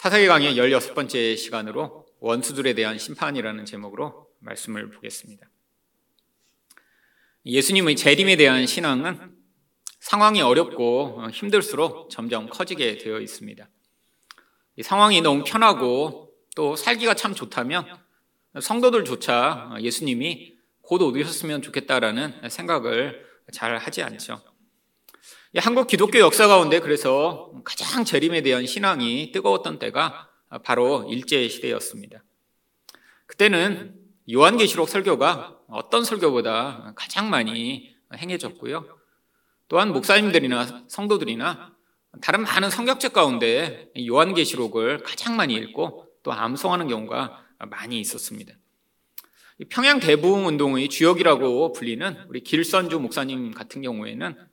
[0.00, 5.46] 사사기 강의 16번째 시간으로 원수들에 대한 심판이라는 제목으로 말씀을 보겠습니다.
[7.44, 9.36] 예수님의 재림에 대한 신앙은
[9.98, 13.68] 상황이 어렵고 힘들수록 점점 커지게 되어 있습니다.
[14.82, 17.84] 상황이 너무 편하고 또 살기가 참 좋다면
[18.58, 24.49] 성도들조차 예수님이 곧 오셨으면 좋겠다라는 생각을 잘 하지 않죠.
[25.58, 30.28] 한국 기독교 역사 가운데 그래서 가장 재림에 대한 신앙이 뜨거웠던 때가
[30.62, 32.22] 바로 일제 시대였습니다.
[33.26, 33.96] 그때는
[34.30, 38.86] 요한계시록 설교가 어떤 설교보다 가장 많이 행해졌고요.
[39.66, 41.74] 또한 목사님들이나 성도들이나
[42.22, 48.54] 다른 많은 성격책 가운데 요한계시록을 가장 많이 읽고 또 암송하는 경우가 많이 있었습니다.
[49.68, 54.49] 평양 대부흥 운동의 주역이라고 불리는 우리 길선주 목사님 같은 경우에는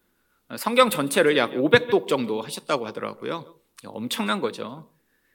[0.55, 3.59] 성경 전체를 약 500독 정도 하셨다고 하더라고요.
[3.85, 4.89] 엄청난 거죠.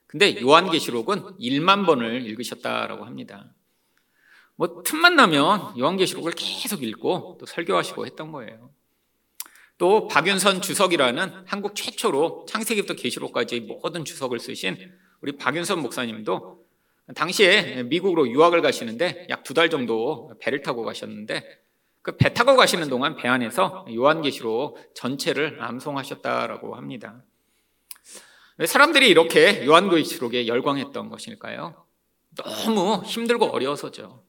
[0.07, 3.55] 근데 요한계시록은 1만 번을 읽으셨다라고 합니다.
[4.57, 8.71] 뭐 틈만 나면 요한계시록을 계속 읽고 또 설교하시고 했던 거예요.
[9.79, 14.77] 또 박윤선 주석이라는 한국 최초로 창세기부터 계시록까지 모든 주석을 쓰신
[15.21, 16.63] 우리 박윤선 목사님도
[17.15, 21.62] 당시에 미국으로 유학을 가시는데 약 두 달 정도 배를 타고 가셨는데
[22.03, 27.23] 그 배 타고 가시는 동안 배 안에서 요한계시록 전체를 암송하셨다라고 합니다.
[28.59, 31.87] 왜 사람들이 이렇게 요한계시록에 열광했던 것일까요?
[32.37, 34.25] 너무 힘들고 어려워서죠.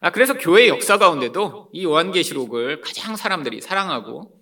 [0.00, 4.38] 아, 그래서 교회 역사 가운데도 이 요한계시록을 가장 사람들이 사랑하고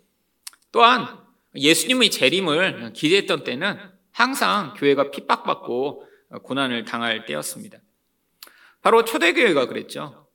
[0.72, 1.06] 또한
[1.54, 3.78] 예수님의 재림을 기대했던 때는
[4.10, 6.08] 항상 교회가 핍박받고
[6.42, 7.78] 고난을 당할 때였습니다.
[8.80, 10.26] 바로 초대교회가 그랬죠.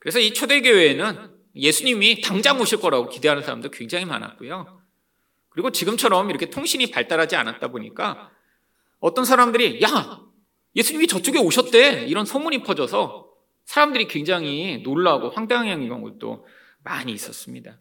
[0.00, 4.80] 그래서 이 초대교회에는 예수님이 당장 오실 거라고 기대하는 사람도 굉장히 많았고요.
[5.50, 8.30] 그리고 지금처럼 이렇게 통신이 발달하지 않았다 보니까
[8.98, 10.20] 어떤 사람들이 야
[10.74, 13.28] 예수님이 저쪽에 오셨대 이런 소문이 퍼져서
[13.64, 16.46] 사람들이 굉장히 놀라고 황당한 경우도
[16.82, 17.78] 많이 있었습니다.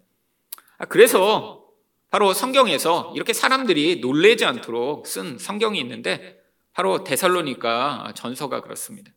[0.78, 1.66] 아, 그래서
[2.10, 6.40] 바로 성경에서 이렇게 사람들이 놀래지 않도록 쓴 성경이 있는데
[6.74, 9.12] 바로 데살로니까 전서가 그렇습니다.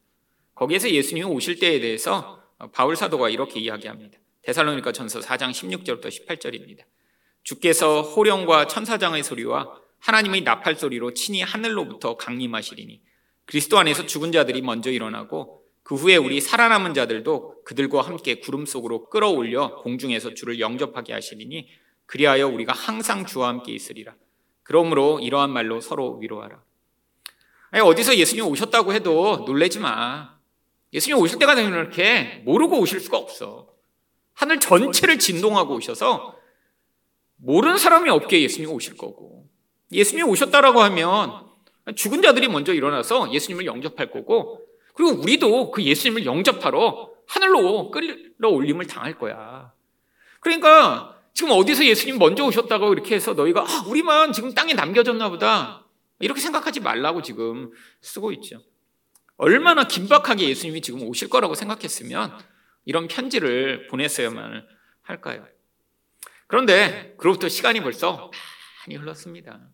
[0.55, 4.19] 거기에서 예수님이 오실 때에 대해서 바울 사도가 이렇게 이야기합니다.
[4.47, 6.85] 데살로니까 전서 4장 16절부터 18절입니다.
[7.43, 13.03] 주께서 호령과 천사장의 소리와 하나님의 나팔 소리로 친히 하늘로부터 강림하시리니
[13.45, 19.09] 그리스도 안에서 죽은 자들이 먼저 일어나고 그 후에 우리 살아남은 자들도 그들과 함께 구름 속으로
[19.09, 21.69] 끌어올려 공중에서 주를 영접하게 하시리니
[22.07, 24.15] 그리하여 우리가 항상 주와 함께 있으리라.
[24.63, 26.63] 그러므로 이러한 말로 서로 위로하라.
[27.71, 30.39] 아니, 어디서 예수님 오셨다고 해도 놀래지 마.
[30.93, 33.76] 예수님 오실 때가 되면 이렇게 모르고 오실 수가 없어.
[34.37, 36.37] 하늘 전체를 진동하고 오셔서
[37.37, 39.49] 모르는 사람이 없게 예수님이 오실 거고
[39.91, 41.47] 예수님이 오셨다라고 하면
[41.95, 44.61] 죽은 자들이 먼저 일어나서 예수님을 영접할 거고
[44.95, 49.73] 그리고 우리도 그 예수님을 영접하러 하늘로 끌어 올림을 당할 거야.
[50.41, 55.87] 그러니까 지금 어디서 예수님 먼저 오셨다고 이렇게 해서 너희가 아, 우리만 지금 땅에 남겨졌나 보다.
[56.19, 57.71] 이렇게 생각하지 말라고 지금
[58.01, 58.63] 쓰고 있죠.
[59.37, 62.33] 얼마나 긴박하게 예수님이 지금 오실 거라고 생각했으면
[62.87, 64.67] 이런 편지를 보냈어야만
[65.03, 65.47] 할까요?
[66.47, 68.31] 그런데 그로부터 시간이 벌써
[68.87, 69.69] 많이 흘렀습니다.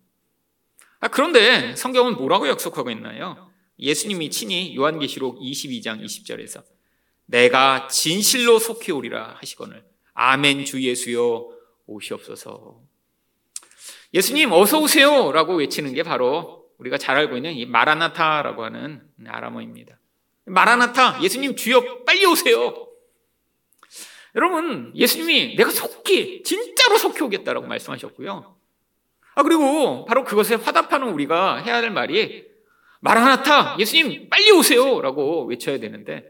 [0.98, 3.50] 아, 그런데 성경은 뭐라고 약속하고 있나요?
[3.78, 6.64] 예수님이 친히 요한계시록 22장 20절에서
[7.26, 9.84] 내가 진실로 속히 오리라 하시거늘
[10.14, 11.48] 아멘 주 예수여
[11.86, 12.80] 오시옵소서.
[14.14, 19.98] 예수님 어서 오세요라고 외치는 게 바로 우리가 잘 알고 있는 이 마라나타라고 하는 아람어입니다.
[20.46, 22.91] 마라나타 예수님 주여 빨리 오세요.
[24.34, 28.56] 여러분, 예수님이 내가 속히, 진짜로 속히 오겠다라고 말씀하셨고요.
[29.34, 32.44] 아, 그리고 바로 그것에 화답하는 우리가 해야 할 말이
[33.00, 35.00] 마라나타, 예수님 빨리 오세요!
[35.00, 36.24] 라고 외쳐야 되는데,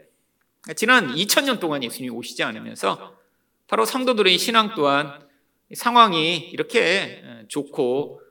[0.75, 3.15] 지난 2000년 동안 예수님이 오시지 않으면서
[3.67, 5.19] 바로 성도들의 신앙 또한
[5.73, 8.21] 상황이 이렇게 좋고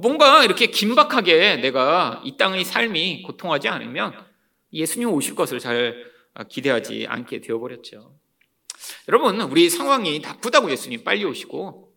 [0.00, 4.14] 뭔가 이렇게 긴박하게 내가 이 땅의 삶이 고통하지 않으면
[4.72, 6.12] 예수님 오실 것을 잘
[6.48, 8.14] 기대하지 않게 되어버렸죠.
[9.08, 11.92] 여러분, 우리 상황이 나쁘다고 예수님 빨리 오시고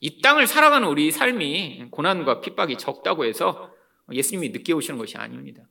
[0.00, 3.72] 이 땅을 살아가는 우리 삶이 고난과 핍박이 적다고 해서
[4.12, 5.62] 예수님이 늦게 오시는 것이 아닙니다.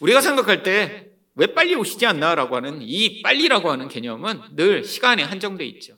[0.00, 5.64] 우리가 생각할 때 왜 빨리 오시지 않나라고 하는 이 빨리라고 하는 개념은 늘 시간에 한정돼
[5.66, 5.96] 있죠.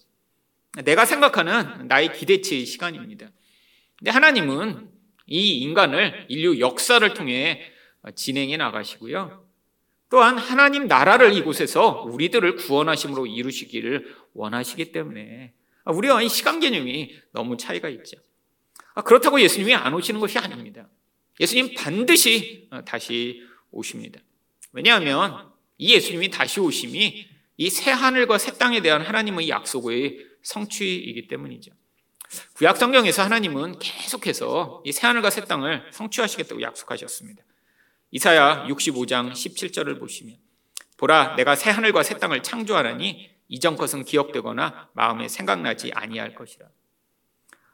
[0.85, 3.31] 내가 생각하는 나의 기대치의 시간입니다.
[3.99, 4.91] 근데 하나님은
[5.27, 7.73] 이 인간을 인류 역사를 통해
[8.15, 9.46] 진행해 나가시고요.
[10.09, 15.53] 또한 하나님 나라를 이곳에서 우리들을 구원하심으로 이루시기를 원하시기 때문에
[15.87, 18.17] 우리와 이 시간 개념이 너무 차이가 있죠.
[18.95, 20.89] 아, 그렇다고 예수님이 안 오시는 것이 아닙니다.
[21.41, 24.21] 예수님 반드시 다시 오십니다.
[24.73, 27.27] 왜냐하면 이 예수님이 다시 오심이
[27.59, 31.73] 이 새 하늘과 새 땅에 대한 하나님의 약속의 성취이기 때문이죠.
[32.55, 37.43] 구약 성경에서 하나님은 계속해서 이 새 하늘과 새 땅을 성취하시겠다고 약속하셨습니다.
[38.17, 40.37] 이사야 65장 17절을 보시면
[40.97, 46.67] 보라 내가 새 하늘과 새 땅을 창조하라니 이전 것은 기억되거나 마음에 생각나지 아니할 것이라.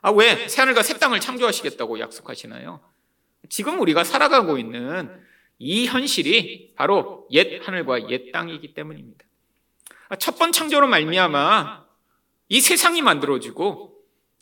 [0.01, 2.81] 아, 왜 새 하늘과 새 땅을 창조하시겠다고 약속하시나요?
[3.51, 5.17] 지금 우리가 살아가고 있는
[5.61, 9.25] 이 현실이 바로 옛 하늘과 옛 땅이기 때문입니다.
[10.09, 11.85] 아, 첫번 창조로 말미암아
[12.49, 13.95] 이 세상이 만들어지고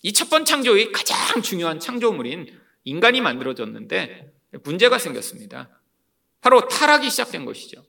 [0.03, 4.33] 이 첫 번 창조의 가장 중요한 창조물인 인간이 만들어졌는데
[4.65, 5.69] 문제가 생겼습니다.
[6.41, 7.83] 바로 타락이 시작된 것이죠.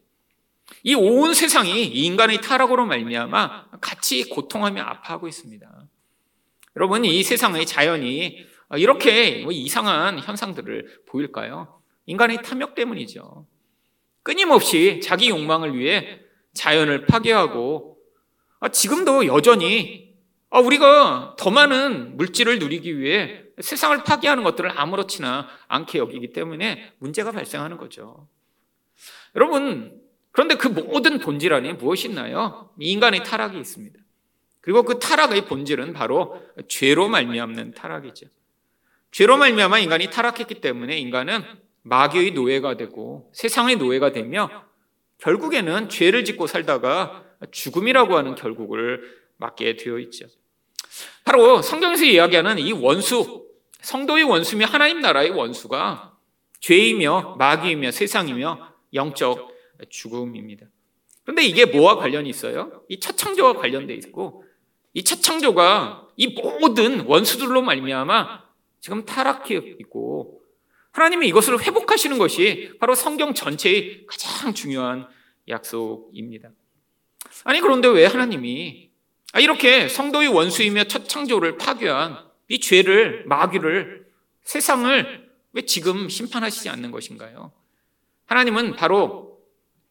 [0.84, 5.88] 이 온 세상이 인간의 타락으로 말미암아 같이 고통하며 아파하고 있습니다.
[6.78, 8.46] 여러분 이 세상의 자연이
[8.78, 11.82] 이렇게 뭐 이상한 현상들을 보일까요?
[12.06, 13.46] 인간의 탐욕 때문이죠.
[14.24, 16.20] 끊임없이 자기 욕망을 위해
[16.54, 17.98] 자연을 파괴하고
[18.72, 20.16] 지금도 여전히
[20.52, 27.78] 우리가 더 많은 물질을 누리기 위해 세상을 파괴하는 것들을 아무렇지나 않게 여기기 때문에 문제가 발생하는
[27.78, 28.28] 거죠.
[29.36, 30.02] 여러분,
[30.32, 32.70] 그런데 그 모든 본질 안에 무엇이 있나요?
[32.80, 34.00] 인간의 타락이 있습니다.
[34.62, 38.28] 그리고 그 타락의 본질은 바로 죄로 말미암는 타락이죠.
[39.12, 41.44] 죄로 말미암아 인간이 타락했기 때문에 인간은
[41.84, 44.66] 마귀의 노예가 되고 세상의 노예가 되며
[45.18, 49.02] 결국에는 죄를 짓고 살다가 죽음이라고 하는 결국을
[49.38, 50.28] 맞게 되어 있죠.
[51.24, 53.48] 바로 성경에서 이야기하는 이 원수,
[53.82, 56.16] 성도의 원수며 하나님 나라의 원수가
[56.60, 59.50] 죄이며 마귀이며 세상이며 영적
[59.90, 60.68] 죽음입니다.
[61.24, 62.84] 그런데 이게 뭐와 관련이 있어요?
[62.90, 64.44] 이 첫 창조와 관련돼 있고
[64.94, 68.44] 이 첫 창조가 이 모든 원수들로 말미암아
[68.80, 70.42] 지금 타락해 있고
[70.92, 75.08] 하나님이 이것을 회복하시는 것이 바로 성경 전체의 가장 중요한
[75.48, 76.50] 약속입니다.
[77.46, 78.90] 아니 그런데 왜 하나님이
[79.40, 82.18] 이렇게 성도의 원수이며 첫 창조를 파괴한
[82.50, 84.06] 이 죄를 마귀를
[84.44, 87.54] 세상을 왜 지금 심판하시지 않는 것인가요?
[88.32, 89.42] 하나님은 바로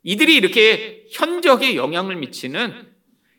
[0.03, 2.91] 이들이 이렇게 현적에 영향을 미치는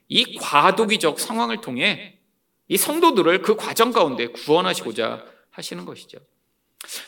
[0.08, 2.20] 이 과도기적 상황을 통해
[2.68, 6.20] 이 성도들을 그 과정 가운데 구원하시고자 하시는 것이죠.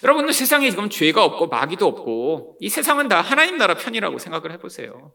[0.04, 5.14] 여러분 세상에 지금 죄가 없고 마귀도 없고 이 세상은 다 하나님 나라 편이라고 생각을 해보세요.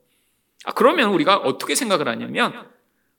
[0.65, 2.71] 아, 그러면 우리가 어떻게 생각을 하냐면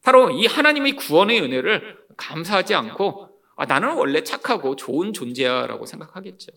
[0.02, 6.54] 바로 이 하나님의 구원의 은혜를 감사하지 않고 아, 나는 원래 착하고 좋은 존재야라고 생각하겠죠.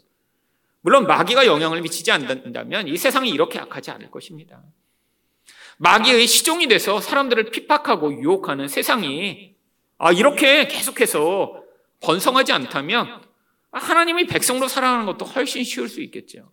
[0.82, 4.62] 물론 마귀가 영향을 미치지 않는다면 이 세상이 이렇게 악하지 않을 것입니다.
[5.78, 9.54] 마귀의 시종이 돼서 사람들을 핍박하고 유혹하는 세상이
[9.98, 11.62] 아, 이렇게 계속해서
[12.00, 13.22] 번성하지 않다면
[13.70, 16.50] 하나님의 백성으로 살아가는 것도 훨씬 쉬울 수 있겠죠.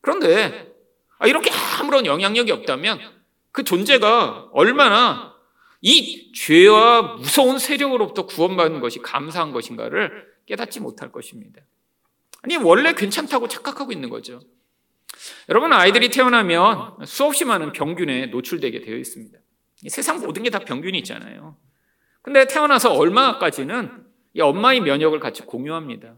[0.00, 0.74] 그런데
[1.18, 1.50] 아, 이렇게
[1.80, 3.00] 아무런 영향력이 없다면
[3.52, 5.34] 그 존재가 얼마나
[5.80, 11.62] 이 죄와 무서운 세력으로부터 구원받는 것이 감사한 것인가를 깨닫지 못할 것입니다.
[12.46, 14.40] 아니, 원래 괜찮다고 착각하고 있는 거죠.
[15.48, 19.36] 여러분, 아이들이 태어나면 수없이 많은 병균에 노출되게 되어 있습니다.
[19.88, 21.56] 세상 모든 게 다 병균이 있잖아요.
[22.22, 24.04] 근데 태어나서 얼마까지는
[24.34, 26.14] 이 엄마의 면역을 같이 공유합니다.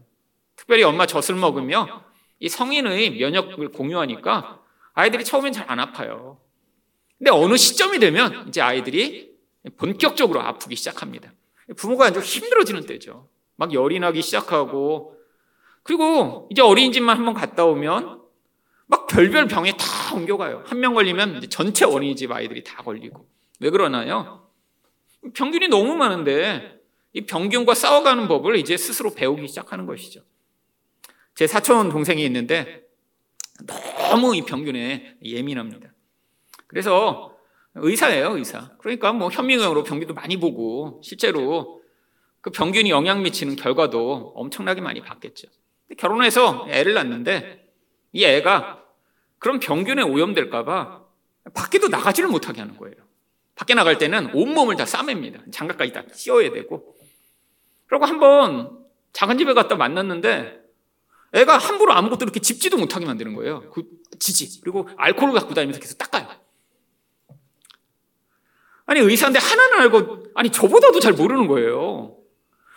[0.55, 2.03] 특별히 엄마 젖을 먹으며
[2.39, 4.61] 이 성인의 면역을 공유하니까
[4.93, 6.39] 아이들이 처음엔 잘 안 아파요.
[7.17, 9.31] 근데 어느 시점이 되면 이제 아이들이
[9.77, 11.33] 본격적으로 아프기 시작합니다.
[11.75, 13.29] 부모가 아주 힘들어지는 때죠.
[13.55, 15.18] 막 열이 나기 시작하고
[15.89, 18.21] 그리고 이제 어린이집만 한번 갔다 오면
[18.85, 20.61] 막 별별 병에 다 옮겨가요.
[20.67, 23.27] 한 명 걸리면 전체 어린이집 아이들이 다 걸리고.
[23.59, 24.51] 왜 그러나요?
[25.33, 26.79] 병균이 너무 많은데
[27.13, 30.21] 이 병균과 싸워가는 법을 이제 스스로 배우기 시작하는 것이죠.
[31.33, 32.83] 제 사촌 동생이 있는데
[34.11, 35.91] 너무 이 병균에 예민합니다.
[36.67, 37.35] 그래서
[37.73, 38.77] 의사예요, 의사.
[38.77, 41.81] 그러니까 뭐 현미경으로 병균도 많이 보고 실제로
[42.41, 45.47] 그 병균이 영향 미치는 결과도 엄청나게 많이 봤겠죠.
[45.97, 47.67] 결혼해서 애를 낳는데
[48.13, 48.83] 이 애가
[49.37, 51.03] 그런 병균에 오염될까봐
[51.53, 52.95] 밖에도 나가지를 못하게 하는 거예요.
[53.55, 55.41] 밖에 나갈 때는 온몸을 다 싸맵니다.
[55.51, 56.95] 장갑까지 다 씌워야 되고.
[57.87, 60.59] 그리고 한번 작은 집에 갔다 만났는데
[61.33, 63.69] 애가 함부로 아무것도 이렇게 집지도 못하게 만드는 거예요.
[63.71, 63.83] 그
[64.19, 64.61] 지지.
[64.61, 66.27] 그리고 알코올을 갖고 다니면서 계속 닦아요.
[68.85, 72.17] 아니 의사인데 하나는 알고 아니 저보다도 잘 모르는 거예요.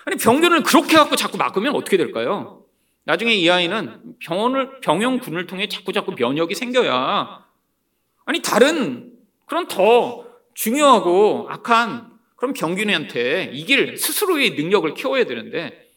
[0.05, 2.62] 아니 병균을 그렇게 갖고 자꾸 막으면 어떻게 될까요?
[3.05, 7.45] 나중에 이 아이는 병원을 병용군을 통해 자꾸 자꾸 면역이 생겨야
[8.25, 9.13] 아니 다른
[9.47, 15.91] 그런 더 중요하고 악한 그런 병균한테 이길 스스로의 능력을 키워야 되는데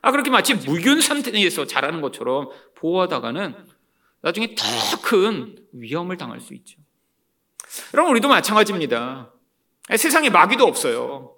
[0.00, 3.54] 아 그렇게 마치 무균 상태에서 자라는 것처럼 보호하다가는
[4.22, 4.64] 나중에 더
[5.08, 6.78] 큰 위험을 당할 수 있죠.
[7.94, 9.32] 여러분 우리도 마찬가지입니다.
[9.96, 11.34] 세상에 마귀도 없어요.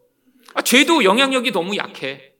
[0.54, 2.34] 아, 죄도 영향력이 너무 약해.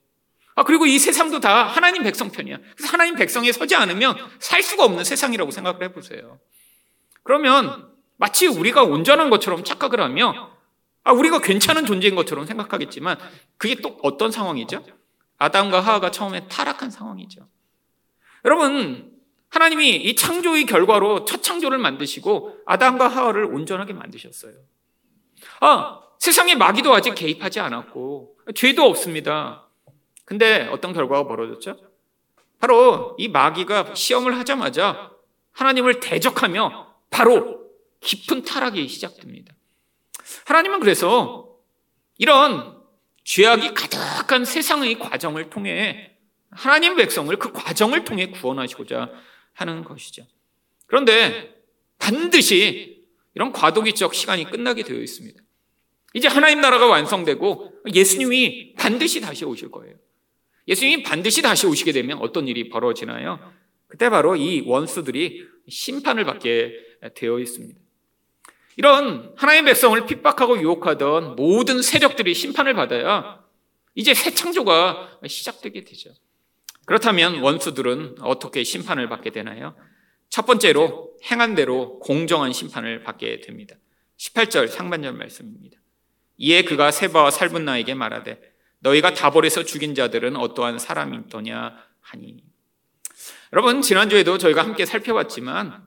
[0.61, 2.59] 아, 그리고 이 세상도 다 하나님 백성 편이야.
[2.77, 6.39] 그래서 하나님 백성에 서지 않으면 살 수가 없는 세상이라고 생각을 해보세요.
[7.23, 7.89] 그러면
[8.19, 10.51] 마치 우리가 온전한 것처럼 착각을 하며
[11.03, 13.17] 아, 우리가 괜찮은 존재인 것처럼 생각하겠지만
[13.57, 14.85] 그게 또 어떤 상황이죠?
[15.39, 17.49] 아담과 하하가 처음에 타락한 상황이죠.
[18.45, 19.13] 여러분,
[19.49, 24.53] 하나님이 이 창조의 결과로 첫 창조를 만드시고 아담과 하하를 온전하게 만드셨어요.
[25.61, 29.70] 아, 세상에 마귀도 아직 개입하지 않았고 죄도 없습니다.
[30.31, 31.77] 근데 어떤 결과가 벌어졌죠?
[32.61, 35.11] 바로 이 마귀가 시험을 하자마자
[35.51, 37.69] 하나님을 대적하며 바로
[37.99, 39.53] 깊은 타락이 시작됩니다.
[40.45, 41.57] 하나님은 그래서
[42.17, 42.81] 이런
[43.25, 46.17] 죄악이 가득한 세상의 과정을 통해
[46.53, 49.11] 하나님 백성을 그 과정을 통해 구원하시고자
[49.55, 50.25] 하는 것이죠.
[50.87, 51.61] 그런데
[51.99, 55.43] 반드시 이런 과도기적 시간이 끝나게 되어 있습니다.
[56.15, 59.97] 이제 하나님 나라가 완성되고 예수님이 반드시 다시 오실 거예요.
[60.71, 63.41] 예수님이 반드시 다시 오시게 되면 어떤 일이 벌어지나요?
[63.89, 66.73] 그때 바로 이 원수들이 심판을 받게
[67.17, 67.79] 되어 있습니다.
[68.77, 73.45] 이런 하나님 백성을 핍박하고 유혹하던 모든 세력들이 심판을 받아야
[73.97, 76.11] 이제 새 창조가 시작되게 되죠.
[76.87, 79.77] 그렇다면 원수들은 어떻게 심판을 받게 되나요?
[80.29, 83.75] 첫 번째로 행한 대로 공정한 심판을 받게 됩니다.
[84.19, 85.79] 18절 상반절 말씀입니다.
[86.37, 88.50] 이에 그가 세바와 살분 나에게 말하되
[88.81, 92.43] 너희가 다볼에서 죽인 자들은 어떠한 사람이더냐 하니
[93.53, 95.85] 여러분 지난주에도 저희가 함께 살펴봤지만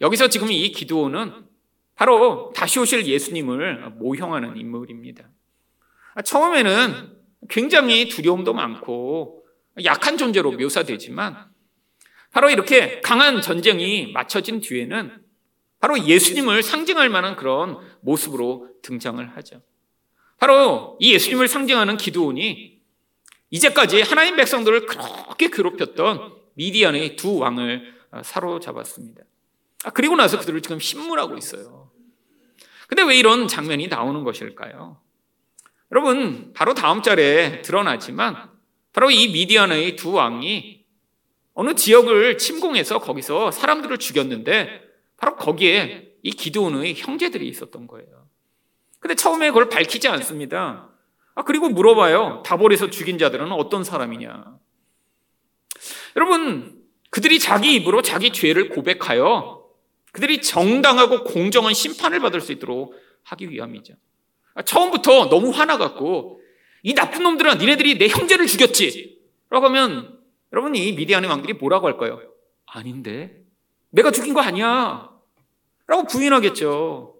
[0.00, 1.46] 여기서 지금 이 기도는
[1.94, 5.28] 바로 다시 오실 예수님을 모형하는 인물입니다.
[6.24, 7.16] 처음에는
[7.48, 9.44] 굉장히 두려움도 많고
[9.84, 11.50] 약한 존재로 묘사되지만
[12.32, 15.22] 바로 이렇게 강한 전쟁이 맞춰진 뒤에는
[15.80, 19.62] 바로 예수님을 상징할 만한 그런 모습으로 등장을 하죠.
[20.38, 22.80] 바로 이 예수님을 상징하는 기도원이
[23.50, 29.22] 이제까지 하나님 백성들을 그렇게 괴롭혔던 미디안의 두 왕을 사로잡았습니다.
[29.84, 31.90] 아, 그리고 나서 그들을 지금 신문하고 있어요.
[32.88, 35.00] 근데 왜 이런 장면이 나오는 것일까요?
[35.92, 38.50] 여러분, 바로 다음 절에 드러나지만
[38.92, 40.84] 바로 이 미디안의 두 왕이
[41.54, 44.82] 어느 지역을 침공해서 거기서 사람들을 죽였는데
[45.16, 48.28] 바로 거기에 이 기드온의 형제들이 있었던 거예요.
[49.06, 50.88] 근데 처음에 그걸 밝히지 않습니다.
[51.36, 52.42] 아, 그리고 물어봐요.
[52.44, 54.58] 다볼에서 죽인 자들은 어떤 사람이냐.
[56.16, 59.64] 여러분, 그들이 자기 입으로 자기 죄를 고백하여
[60.10, 63.94] 그들이 정당하고 공정한 심판을 받을 수 있도록 하기 위함이죠.
[64.54, 66.40] 아, 처음부터 너무 화나갖고
[66.82, 69.20] 이 나쁜 놈들아 니네들이 내 형제를 죽였지
[69.50, 70.18] 라고 하면
[70.52, 72.20] 여러분 이 미디안의 왕들이 뭐라고 할까요?
[72.66, 73.40] 아닌데
[73.90, 75.10] 내가 죽인 거 아니야
[75.86, 77.15] 라고 부인하겠죠.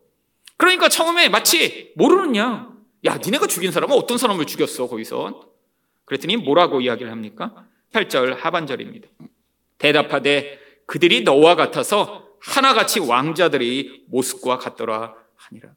[0.56, 5.48] 그러니까 처음에 마치 모르는 양, 야, 니네가 죽인 사람은 어떤 사람을 죽였어, 거기서?
[6.04, 7.66] 그랬더니 뭐라고 이야기를 합니까?
[7.92, 9.08] 8절 하반절입니다.
[9.78, 15.70] 대답하되 그들이 너와 같아서 하나같이 왕자들의 모습과 같더라 하니라.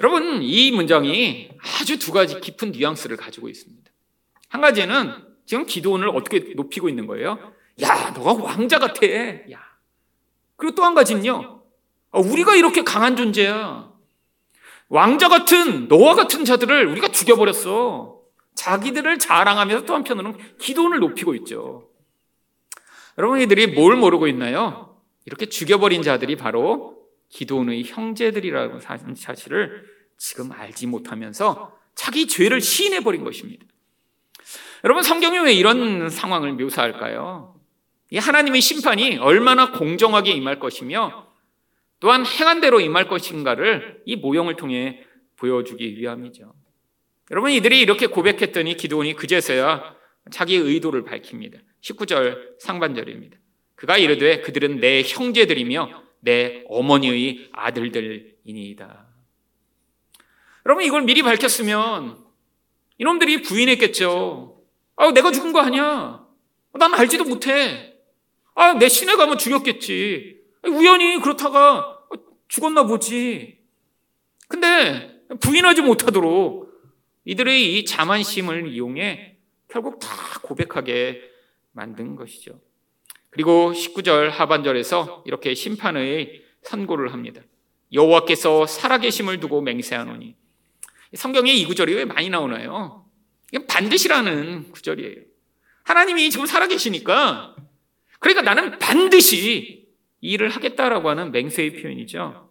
[0.00, 1.50] 여러분, 이 문장이
[1.80, 3.90] 아주 두 가지 깊은 뉘앙스를 가지고 있습니다.
[4.48, 5.14] 한 가지는
[5.46, 7.52] 지금 기도원을 어떻게 높이고 있는 거예요?
[7.82, 9.06] 야, 너가 왕자 같아.
[9.06, 9.60] 야.
[10.56, 11.61] 그리고 또 한 가지는요.
[12.12, 13.90] 어, 우리가 이렇게 강한 존재야.
[14.88, 18.20] 왕자 같은 너와 같은 자들을 우리가 죽여버렸어.
[18.54, 21.88] 자기들을 자랑하면서 또 한편으로는 기도원을 높이고 있죠.
[23.18, 25.00] 여러분 이들이 뭘 모르고 있나요?
[25.24, 26.98] 이렇게 죽여버린 자들이 바로
[27.30, 28.80] 기도원의 형제들이라는
[29.16, 29.84] 사실을
[30.18, 33.64] 지금 알지 못하면서 자기 죄를 시인해버린 것입니다.
[34.84, 37.54] 여러분 성경이 왜 이런 상황을 묘사할까요?
[38.10, 41.31] 이 하나님의 심판이 얼마나 공정하게 임할 것이며
[42.02, 45.04] 또한 행한 대로 임할 것인가를 이 모형을 통해
[45.36, 46.52] 보여주기 위함이죠.
[47.30, 49.94] 여러분 이들이 이렇게 고백했더니 기도원이 그제서야
[50.32, 51.60] 자기의 의도를 밝힙니다.
[51.80, 53.38] 19절 상반절입니다.
[53.76, 59.06] 그가 이르되 그들은 내 형제들이며 내 어머니의 아들들이니이다.
[60.66, 62.18] 여러분 이걸 미리 밝혔으면
[62.98, 64.60] 이놈들이 부인했겠죠.
[64.96, 66.26] 아, 내가 죽은 거 아니야.
[66.72, 67.94] 난 알지도 못해.
[68.56, 70.42] 아, 내 시내 가면 죽였겠지.
[70.64, 71.91] 우연히 그렇다가
[72.52, 73.58] 죽었나 보지.
[74.46, 76.70] 근데 부인하지 못하도록
[77.24, 80.08] 이들의 이 자만심을 이용해 결국 다
[80.42, 81.22] 고백하게
[81.70, 82.60] 만든 것이죠.
[83.30, 87.40] 그리고 19절 하반절에서 이렇게 심판의 선고를 합니다.
[87.90, 90.36] 여호와께서 살아계심을 두고 맹세하노니
[91.14, 93.06] 성경에 이 구절이 왜 많이 나오나요?
[93.50, 95.22] 이건 반드시라는 구절이에요.
[95.84, 97.56] 하나님이 지금 살아계시니까
[98.18, 99.81] 그러니까 나는 반드시
[100.22, 102.50] 일을 하겠다라고 하는 맹세의 표현이죠.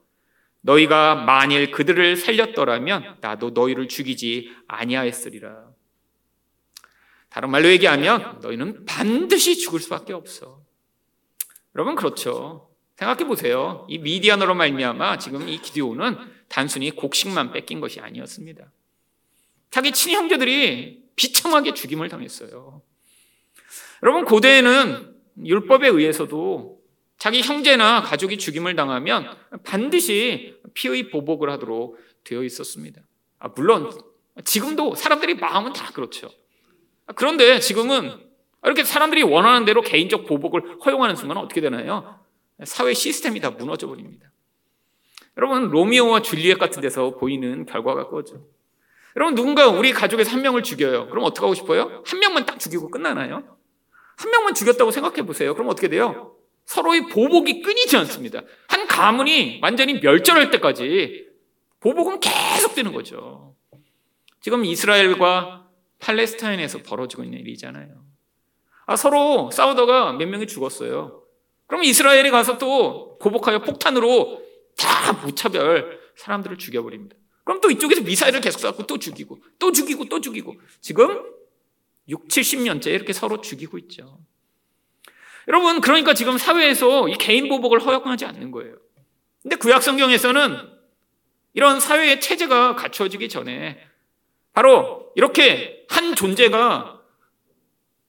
[0.61, 5.71] 너희가 만일 그들을 살렸더라면 나도 너희를 죽이지 아니하였으리라.
[7.29, 10.61] 다른 말로 얘기하면 너희는 반드시 죽을 수밖에 없어.
[11.73, 12.69] 여러분 그렇죠.
[12.97, 13.87] 생각해 보세요.
[13.89, 16.17] 이 미디안으로 말미암아 지금 이 기디오는
[16.49, 18.69] 단순히 곡식만 뺏긴 것이 아니었습니다.
[19.71, 22.81] 자기 친형제들이 비참하게 죽임을 당했어요.
[24.03, 26.80] 여러분 고대에는 율법에 의해서도
[27.21, 32.99] 자기 형제나 가족이 죽임을 당하면 반드시 피의 보복을 하도록 되어 있었습니다.
[33.37, 33.91] 아, 물론
[34.43, 36.31] 지금도 사람들이 마음은 다 그렇죠.
[37.13, 38.11] 그런데 지금은
[38.63, 42.19] 이렇게 사람들이 원하는 대로 개인적 보복을 허용하는 순간 어떻게 되나요?
[42.63, 44.31] 사회 시스템이 다 무너져 버립니다.
[45.37, 48.47] 여러분 로미오와 줄리엣 같은 데서 보이는 결과가 그거죠.
[49.15, 51.09] 여러분 누군가 우리 가족에서 한 명을 죽여요.
[51.09, 52.01] 그럼 어떻게 하고 싶어요?
[52.03, 53.43] 한 명만 딱 죽이고 끝나나요?
[54.17, 55.53] 한 명만 죽였다고 생각해 보세요.
[55.53, 56.40] 그럼 어떻게 돼요?
[56.65, 58.41] 서로의 보복이 끊이지 않습니다.
[58.68, 61.27] 한 가문이 완전히 멸절할 때까지
[61.80, 63.56] 보복은 계속되는 거죠.
[64.39, 65.68] 지금 이스라엘과
[66.00, 68.03] 팔레스타인에서 벌어지고 있는 일이잖아요.
[68.86, 71.24] 아, 서로 싸우다가 몇 명이 죽었어요.
[71.68, 74.41] 그럼 이스라엘이 가서 또 보복하여 폭탄으로
[74.77, 77.15] 다 무차별 사람들을 죽여버립니다.
[77.44, 81.24] 그럼 또 이쪽에서 미사일을 계속 쐈고 또 죽이고 또 죽이고 또 죽이고 지금
[82.08, 84.20] 6, 70년째 이렇게 서로 죽이고 있죠.
[85.48, 88.75] 여러분 그러니까 지금 사회에서 이 개인 보복을 허용하지 않는 거예요.
[89.41, 90.69] 근데 구약 성경에서는
[91.53, 93.79] 이런 사회의 체제가 갖춰지기 전에
[94.53, 97.01] 바로 이렇게 한 존재가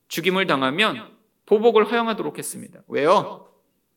[0.08, 2.80] 죽임을 당하면 보복을 허용하도록 했습니다.
[2.88, 3.48] 왜요?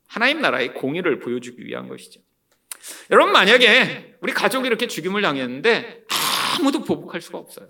[0.08, 2.22] 하나님 나라의 공의를 보여주기 위한 것이죠.
[3.12, 6.06] 여러분 만약에 우리 가족이 이렇게 죽임을 당했는데
[6.60, 7.68] 아무도 보복할 수가 없어요.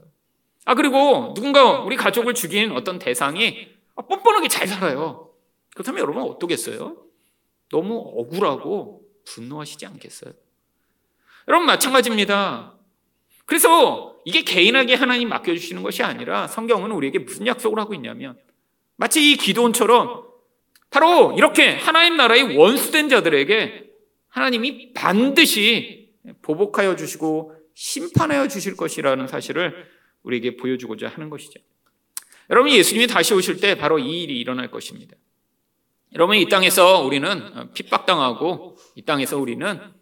[0.65, 5.24] 아 그리고 누군가 우리 가족을 죽인 어떤 대상이 뻔뻔하게 잘 살아요.
[5.75, 6.97] 그렇다면 여러분 어떠겠어요?
[7.69, 10.31] 너무 억울하고 분노하시지 않겠어요?
[11.47, 12.77] 여러분 마찬가지입니다.
[13.45, 18.39] 그래서 이게 개인에게 하나님 맡겨주시는 것이 아니라 성경은 우리에게 무슨 약속을 하고 있냐면
[18.95, 20.23] 마치 이 기도원처럼
[20.89, 23.91] 바로 이렇게 하나님 나라의 원수된 자들에게
[24.29, 29.89] 하나님이 반드시 보복하여 주시고 심판하여 주실 것이라는 사실을
[30.23, 31.59] 우리에게 보여주고자 하는 것이죠.
[32.49, 35.17] 여러분 예수님이 다시 오실 때 바로 이 일이 일어날 것입니다.
[36.15, 39.93] 여러분 이 땅에서 우리는 핍박당하고 이 땅에서 우리는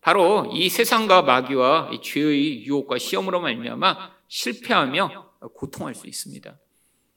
[0.00, 6.58] 바로 이 세상과 마귀와 이 죄의 유혹과 시험으로 말미암아 실패하며 고통할 수 있습니다.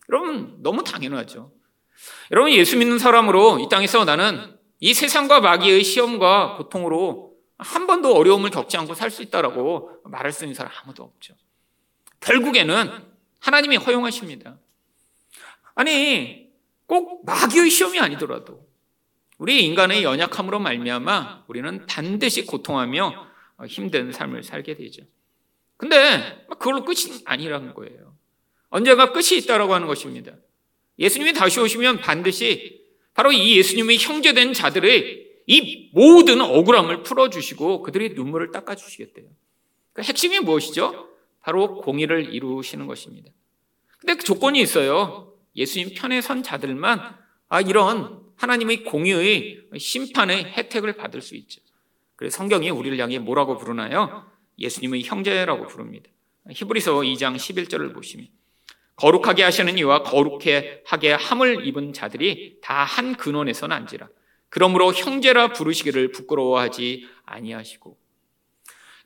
[0.09, 1.53] 여러분 너무 당연하죠.
[2.31, 8.49] 여러분 예수 믿는 사람으로 이 땅에서 나는 이 세상과 마귀의 시험과 고통으로 한 번도 어려움을
[8.49, 11.35] 겪지 않고 살 수 있다라고 말할 수 있는 사람 아무도 없죠.
[12.19, 13.05] 결국에는
[13.39, 14.57] 하나님이 허용하십니다.
[15.75, 16.40] 아니
[16.91, 18.67] 꼭 마귀의 시험이 아니더라도
[19.37, 23.27] 우리 인간의 연약함으로 말미암아 우리는 반드시 고통하며
[23.65, 25.03] 힘든 삶을 살게 되죠.
[25.77, 28.13] 근데 그걸로 끝이 아니라는 거예요.
[28.67, 30.33] 언제가 끝이 있다라고 하는 것입니다.
[30.99, 32.81] 예수님이 다시 오시면 반드시
[33.13, 39.27] 바로 이 예수님의 형제된 자들의 이 모든 억울함을 풀어주시고 그들의 눈물을 닦아주시겠대요.
[39.93, 41.07] 그 핵심이 무엇이죠?
[41.39, 43.31] 바로 공의를 이루시는 것입니다.
[43.97, 45.30] 근데 그 조건이 있어요.
[45.55, 47.15] 예수님 편에 선 자들만
[47.49, 51.61] 아, 이런 하나님의 공의의 심판의 혜택을 받을 수 있죠.
[52.15, 54.25] 그래서 성경이 우리를 향해 뭐라고 부르나요?
[54.57, 56.09] 예수님의 형제라고 부릅니다.
[56.49, 58.27] 히브리서 2장 11절을 보시면
[58.95, 64.07] 거룩하게 하시는 이와 거룩해 하게 함을 입은 자들이 다 한 근원에서 난지라.
[64.49, 67.97] 그러므로 형제라 부르시기를 부끄러워하지 아니하시고.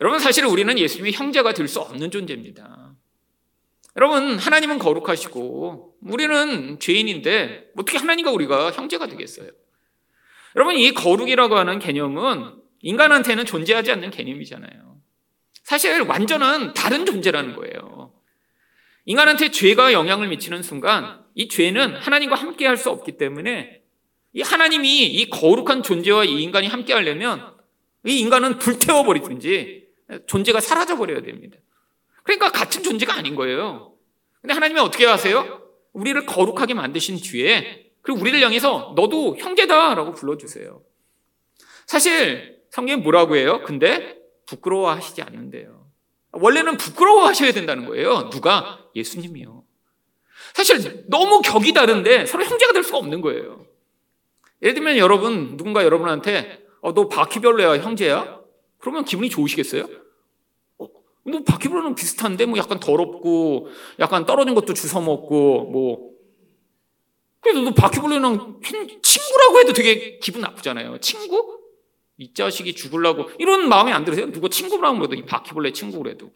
[0.01, 2.94] 여러분 사실 우리는 예수님의 형제가 될 수 없는 존재입니다.
[3.97, 9.49] 여러분 하나님은 거룩하시고 우리는 죄인인데 어떻게 하나님과 우리가 형제가 되겠어요?
[10.55, 14.97] 여러분 이 거룩이라고 하는 개념은 인간한테는 존재하지 않는 개념이잖아요.
[15.63, 18.13] 사실 완전한 다른 존재라는 거예요.
[19.05, 23.81] 인간한테 죄가 영향을 미치는 순간 이 죄는 하나님과 함께 할 수 없기 때문에
[24.33, 27.55] 이 하나님이 이 거룩한 존재와 이 인간이 함께 하려면
[28.05, 29.87] 이 인간은 불태워 버리든지
[30.27, 31.57] 존재가 사라져 버려야 됩니다.
[32.25, 33.93] 그러니까 같은 존재가 아닌 거예요.
[34.41, 35.61] 근데 하나님이 어떻게 하세요?
[35.93, 40.81] 우리를 거룩하게 만드신 뒤에 그리고 우리를 향해서 너도 형제다라고 불러주세요.
[41.85, 43.61] 사실 성경이 뭐라고 해요?
[43.65, 45.85] 근데 부끄러워하시지 않는데요.
[46.31, 48.29] 원래는 부끄러워하셔야 된다는 거예요.
[48.29, 48.79] 누가?
[48.95, 49.63] 예수님이요.
[50.53, 53.65] 사실 너무 격이 다른데 서로 형제가 될 수가 없는 거예요.
[54.61, 58.39] 예를 들면 여러분 누군가 여러분한테 어, 너 바퀴벌레야 형제야?
[58.79, 59.87] 그러면 기분이 좋으시겠어요?
[61.25, 63.67] 뭐 바퀴벌레는 비슷한데 뭐 약간 더럽고
[63.99, 66.11] 약간 떨어진 것도 주워 먹고 뭐
[67.41, 68.61] 그래서 너 바퀴벌레랑
[69.01, 70.99] 친구라고 해도 되게 기분 나쁘잖아요.
[70.99, 71.61] 친구?
[72.17, 74.31] 이 자식이 죽을라고 이런 마음이 안 들으세요?
[74.31, 76.31] 누가 친구라고 해도 이 바퀴벌레 친구래도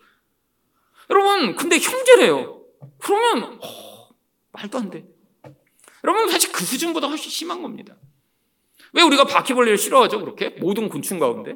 [1.10, 2.63] 여러분 근데 형제래요.
[2.97, 4.10] 그러면 어,
[4.52, 5.06] 말도 안 돼.
[6.04, 7.95] 여러분 사실 그 수준보다 훨씬 심한 겁니다.
[8.93, 10.19] 왜 우리가 바퀴벌레를 싫어하죠?
[10.19, 11.56] 그렇게 모든 곤충 가운데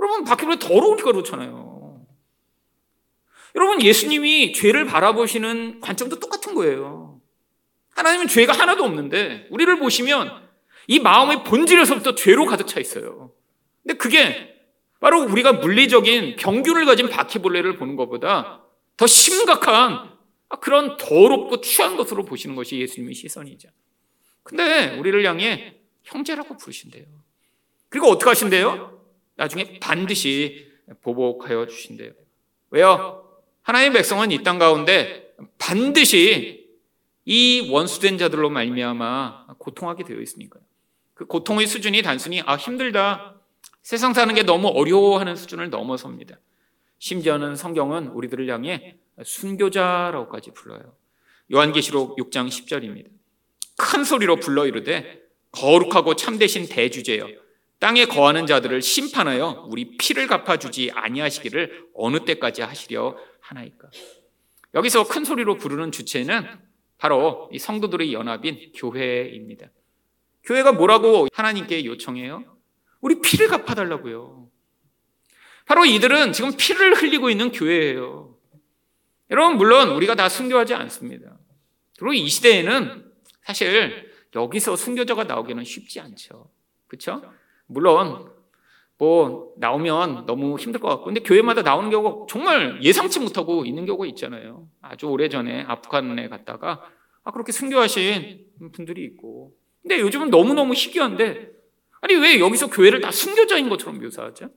[0.00, 2.06] 여러분 바퀴벌레 더러우니까 그렇잖아요.
[3.54, 7.20] 여러분 예수님이 죄를 바라보시는 관점도 똑같은 거예요.
[7.90, 10.48] 하나님은 죄가 하나도 없는데 우리를 보시면
[10.86, 13.32] 이 마음의 본질에서부터 죄로 가득 차 있어요.
[13.82, 14.54] 근데 그게
[15.00, 18.62] 바로 우리가 물리적인 병균을 가진 바퀴벌레를 보는 것보다
[18.96, 20.10] 더 심각한
[20.60, 23.68] 그런 더럽고 취한 것으로 보시는 것이 예수님의 시선이죠.
[24.42, 27.04] 근데 우리를 향해 형제라고 부르신대요.
[27.88, 28.99] 그리고 어떻게 하신대요?
[29.40, 32.12] 나중에 반드시 보복하여 주신대요.
[32.70, 33.24] 왜요?
[33.62, 36.68] 하나님의 백성은 이 땅 가운데 반드시
[37.24, 40.62] 이 원수된 자들로 말미암아 고통하게 되어 있으니까요.
[41.14, 43.40] 그 고통의 수준이 단순히 아 힘들다
[43.82, 46.38] 세상 사는 게 너무 어려워하는 수준을 넘어섭니다.
[46.98, 50.94] 심지어는 성경은 우리들을 향해 순교자라고까지 불러요.
[51.50, 53.08] 요한계시록 6장 10절입니다.
[53.78, 55.22] 큰 소리로 불러 이르되
[55.52, 57.39] 거룩하고 참되신 대주제여
[57.80, 63.90] 땅에 거하는 자들을 심판하여 우리 피를 갚아주지 아니하시기를 어느 때까지 하시려 하나이까.
[64.74, 66.46] 여기서 큰 소리로 부르는 주체는
[66.98, 69.70] 바로 이 성도들의 연합인 교회입니다.
[70.44, 72.44] 교회가 뭐라고 하나님께 요청해요?
[73.00, 74.50] 우리 피를 갚아달라고요.
[75.64, 78.36] 바로 이들은 지금 피를 흘리고 있는 교회예요.
[79.30, 81.38] 여러분, 물론 우리가 다 순교하지 않습니다.
[81.98, 83.10] 그리고 이 시대에는
[83.42, 86.50] 사실 여기서 순교자가 나오기는 쉽지 않죠.
[86.86, 87.22] 그렇죠?
[87.70, 88.30] 물론
[88.98, 94.06] 뭐 나오면 너무 힘들 것 같고 근데 교회마다 나오는 경우가 정말 예상치 못하고 있는 경우가
[94.08, 94.68] 있잖아요.
[94.82, 96.82] 아주 오래전에 아프간에 갔다가
[97.24, 101.50] 아 그렇게 순교하신 분들이 있고 근데 요즘은 너무너무 희귀한데
[102.02, 104.50] 아니 왜 여기서 교회를 다 순교자인 것처럼 묘사하죠?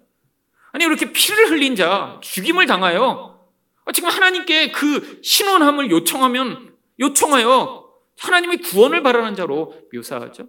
[0.73, 3.47] 아니 이렇게 피를 흘린 자 죽임을 당하여
[3.86, 7.84] 아, 지금 하나님께 그 신원함을 요청하면 요청하여
[8.17, 10.47] 하나님의 구원을 바라는 자로 묘사하죠.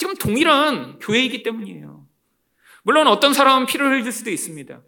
[0.00, 2.06] 지금 동일한 교회이기 때문이에요.
[2.84, 4.80] 물론 어떤 사람은 피를 흘릴 수도 있습니다.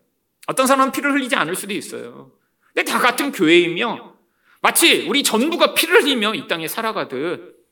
[0.46, 2.32] 어떤 사람은 피를 흘리지 않을 수도 있어요.
[2.72, 4.16] 근데 다 같은 교회이며
[4.62, 7.62] 마치 우리 전부가 피를 흘리며 이 땅에 살아가듯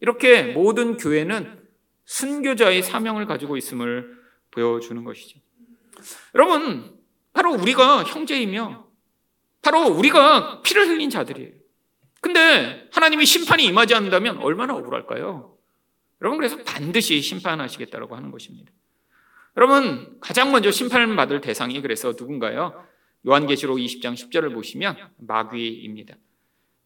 [0.00, 1.62] 이렇게 모든 교회는
[2.04, 4.18] 순교자의 사명을 가지고 있음을
[4.50, 5.38] 보여주는 것이죠.
[6.34, 6.98] 여러분,
[7.32, 8.88] 바로 우리가 형제이며
[9.62, 11.52] 바로 우리가 피를 흘린 자들이에요.
[12.20, 15.57] 근데 하나님이 심판이 임하지 않는다면 얼마나 억울할까요?
[16.20, 18.72] 여러분, 그래서 반드시 심판하시겠다고 하는 것입니다.
[19.56, 22.84] 여러분, 가장 먼저 심판을 받을 대상이 그래서 누군가요?
[23.26, 26.16] 요한계시록 20장 10절을 보시면 마귀입니다.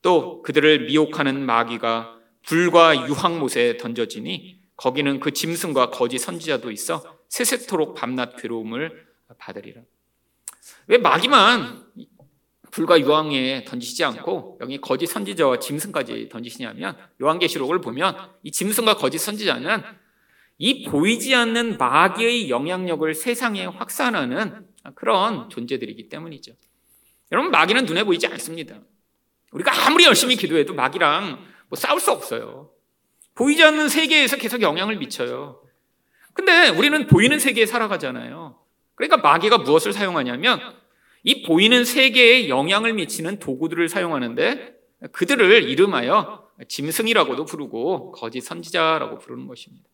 [0.01, 8.37] 또 그들을 미혹하는 마귀가 불과 유황못에 던져지니 거기는 그 짐승과 거짓 선지자도 있어 세세토록 밤낮
[8.37, 9.07] 괴로움을
[9.39, 9.83] 받으리라.
[10.89, 11.85] 왜 마귀만
[12.73, 19.83] 불과 유황에 던지시지 않고 여기 거짓 선지자와 짐승까지 던지시냐면 요한계시록을 보면 이 짐승과 거짓 선지자는
[20.57, 26.55] 이 보이지 않는 마귀의 영향력을 세상에 확산하는 그런 존재들이기 때문이죠.
[27.31, 28.81] 여러분 마귀는 눈에 보이지 않습니다.
[29.53, 32.71] 우리가 아무리 열심히 기도해도 마귀랑 뭐 싸울 수 없어요.
[33.35, 35.63] 보이지 않는 세계에서 계속 영향을 미쳐요.
[36.33, 38.59] 근데 우리는 보이는 세계에 살아가잖아요.
[38.95, 40.82] 그러니까 마귀가 무엇을 사용하냐면
[41.25, 44.75] 이 보이는 세계에 영향을 미치는 도구들을 사용하는데
[45.13, 49.89] 그들을 이름하여 짐승이라고도 부르고 거짓 선지자라고 부르는 것입니다.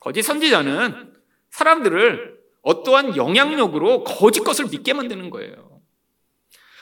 [0.00, 1.14] 거짓 선지자는
[1.50, 5.80] 사람들을 어떠한 영향력으로 거짓 것을 믿게 만드는 거예요.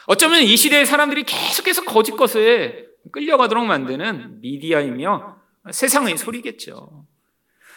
[0.06, 5.36] 어쩌면 이 시대의 사람들이 계속해서 거짓 것에 끌려가도록 만드는 미디어이며
[5.70, 7.06] 세상의 소리겠죠.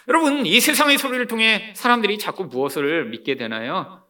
[0.08, 4.07] 여러분, 이 세상의 소리를 통해 사람들이 자꾸 무엇을 믿게 되나요?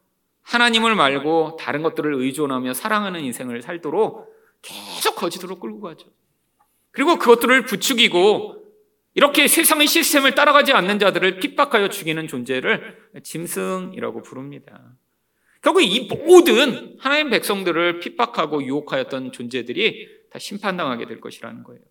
[0.47, 6.07] 하나님을 말고 다른 것들을 의존하며 사랑하는 인생을 살도록 계속 거짓으로 끌고 가죠.
[6.91, 8.63] 그리고 그것들을 부추기고
[9.13, 14.95] 이렇게 세상의 시스템을 따라가지 않는 자들을 핍박하여 죽이는 존재를 짐승이라고 부릅니다.
[15.61, 21.81] 결국 이 모든 하나님 백성들을 핍박하고 유혹하였던 존재들이 다 심판당하게 될 것이라는 거예요.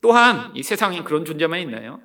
[0.00, 2.00] 또한 이 세상에 그런 존재만 있나요?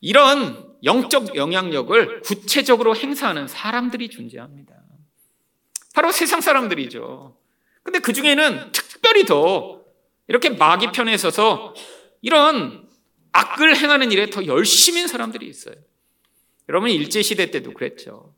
[0.00, 4.74] 이런 영적 영향력을 구체적으로 행사하는 사람들이 존재합니다.
[5.94, 7.36] 바로 세상 사람들이죠.
[7.82, 9.82] 근데 그 중에는 특별히 더
[10.28, 11.74] 이렇게 마귀 편에 서서
[12.22, 12.88] 이런
[13.32, 15.74] 악을 행하는 일에 더 열심인 사람들이 있어요.
[16.68, 18.34] 여러분 일제 시대 때도 그랬죠.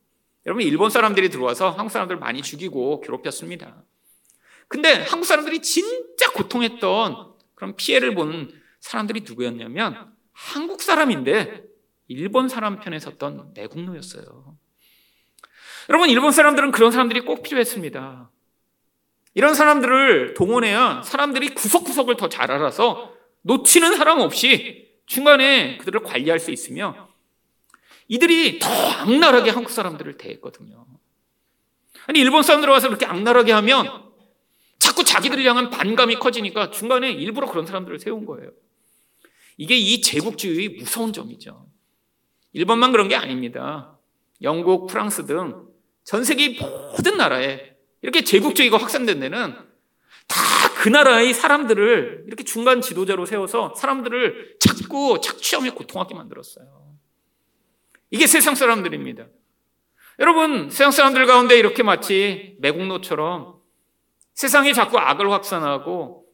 [0.46, 3.84] 여러분 일본 사람들이 들어와서 한국 사람들 많이 죽이고 괴롭혔습니다.
[4.68, 11.67] 근데 한국 사람들이 진짜 고통했던 그런 피해를 본 사람들이 누구였냐면 한국 사람인데
[12.08, 14.56] 일본 사람 편에 섰던 내국노였어요.
[15.90, 18.30] 여러분, 일본 사람들은 그런 사람들이 꼭 필요했습니다.
[19.34, 26.50] 이런 사람들을 동원해야 사람들이 구석구석을 더 잘 알아서 놓치는 사람 없이 중간에 그들을 관리할 수
[26.50, 27.08] 있으며
[28.08, 30.86] 이들이 더 악랄하게 한국 사람들을 대했거든요.
[32.06, 34.08] 아니, 일본 사람들 와서 그렇게 악랄하게 하면
[34.78, 38.50] 자꾸 자기들을 향한 반감이 커지니까 중간에 일부러 그런 사람들을 세운 거예요.
[39.58, 41.67] 이게 이 제국주의의 무서운 점이죠.
[42.58, 43.98] 일본만 그런 게 아닙니다.
[44.42, 45.68] 영국, 프랑스 등
[46.08, 49.54] 전 세계 모든 나라에 이렇게 제국주의가 확산된 데는
[50.26, 56.96] 다 그 나라의 사람들을 이렇게 중간 지도자로 세워서 사람들을 자꾸 착취하며 고통하게 만들었어요.
[58.10, 59.26] 이게 세상 사람들입니다.
[60.20, 63.56] 여러분, 세상 사람들 가운데 이렇게 마치 매국노처럼
[64.34, 66.24] 세상이 자꾸 악을 확산하고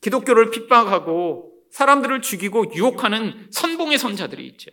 [0.00, 4.70] 기독교를 핍박하고 사람들을 죽이고 유혹하는 선봉의 선자들이 있죠.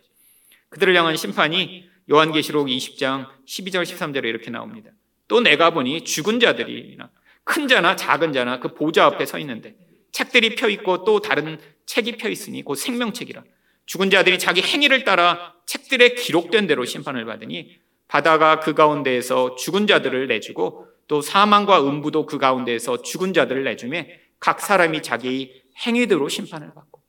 [0.70, 4.90] 그들을 향한 심판이 요한계시록 20장 12절 13절에 이렇게 나옵니다.
[5.28, 7.10] 또 내가 보니 죽은 자들이나
[7.44, 9.74] 큰 자나 작은 자나 그 보좌 앞에 서 있는데
[10.12, 13.44] 책들이 펴 있고 또 다른 책이 펴 있으니 곧 생명책이라
[13.86, 17.78] 죽은 자들이 자기 행위를 따라 책들에 기록된 대로 심판을 받으니
[18.08, 24.60] 바다가 그 가운데에서 죽은 자들을 내주고 또 사망과 음부도 그 가운데에서 죽은 자들을 내주매 각
[24.60, 27.00] 사람이 자기 행위대로 심판을 받고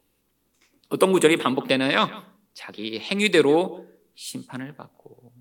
[0.89, 2.30] 어떤 구절이 반복되나요?
[2.53, 5.33] 자기 행위대로 심판을 받고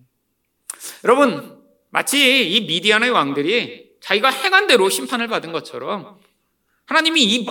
[1.04, 6.20] 여러분 마치 이 미디안의 왕들이 자기가 행한 대로 심판을 받은 것처럼
[6.86, 7.46] 하나님이 이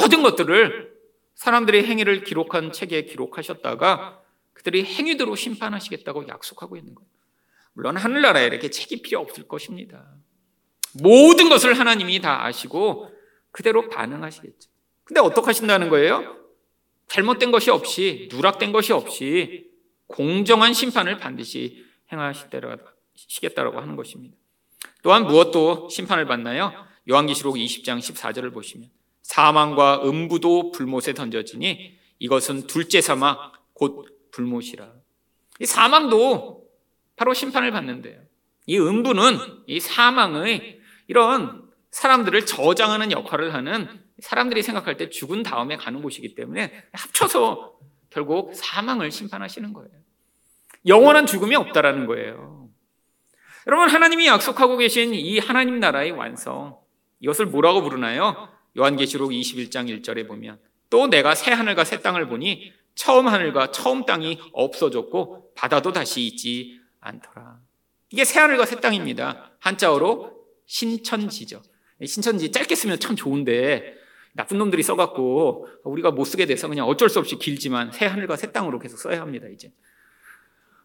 [0.00, 0.94] 모든 것들을
[1.34, 4.20] 사람들의 행위를 기록한 책에 기록하셨다가
[4.52, 7.08] 그들이 행위대로 심판하시겠다고 약속하고 있는 거예요.
[7.72, 10.14] 물론 하늘나라에 이렇게 책이 필요 없을 것입니다.
[11.02, 13.10] 모든 것을 하나님이 다 아시고
[13.50, 14.70] 그대로 반응하시겠죠.
[15.02, 16.43] 근데 어떻게 하신다는 거예요?
[17.08, 19.70] 잘못된 것이 없이, 누락된 것이 없이
[20.06, 24.36] 공정한 심판을 반드시 행하시겠다라고 하는 것입니다.
[25.02, 26.72] 또한 무엇도 심판을 받나요?
[27.08, 28.90] 요한계시록 20장 14절을 보시면
[29.22, 33.36] 사망과 음부도 불못에 던져지니 이것은 둘째 사망
[33.72, 34.92] 곧 불못이라.
[35.60, 36.64] 이 사망도
[37.16, 38.20] 바로 심판을 받는데요.
[38.66, 41.63] 이 음부는 이 사망의 이런
[41.94, 43.86] 사람들을 저장하는 역할을 하는
[44.18, 47.78] 사람들이 생각할 때 죽은 다음에 가는 곳이기 때문에 합쳐서
[48.10, 49.90] 결국 사망을 심판하시는 거예요.
[50.88, 52.68] 영원한 죽음이 없다라는 거예요.
[53.68, 56.80] 여러분 하나님이 약속하고 계신 이 하나님 나라의 완성
[57.20, 58.48] 이것을 뭐라고 부르나요?
[58.76, 60.58] 요한계시록 21장 1절에 보면
[60.90, 66.80] 또 내가 새 하늘과 새 땅을 보니 처음 하늘과 처음 땅이 없어졌고 바다도 다시 있지
[67.00, 67.60] 않더라.
[68.10, 69.52] 이게 새 하늘과 새 땅입니다.
[69.60, 70.34] 한자어로
[70.66, 71.62] 신천지죠.
[72.06, 73.96] 신천지 짧게 쓰면 참 좋은데
[74.32, 78.50] 나쁜 놈들이 써갖고 우리가 못 쓰게 돼서 그냥 어쩔 수 없이 길지만 새 하늘과 새
[78.52, 79.70] 땅으로 계속 써야 합니다, 이제.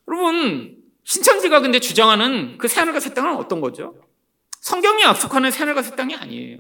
[0.07, 3.95] 여러분, 신천지가 근데 주장하는 그 새 하늘과 새 땅은 어떤 거죠?
[4.61, 6.59] 성경이 약속하는 새 하늘과 새 땅이 아니에요.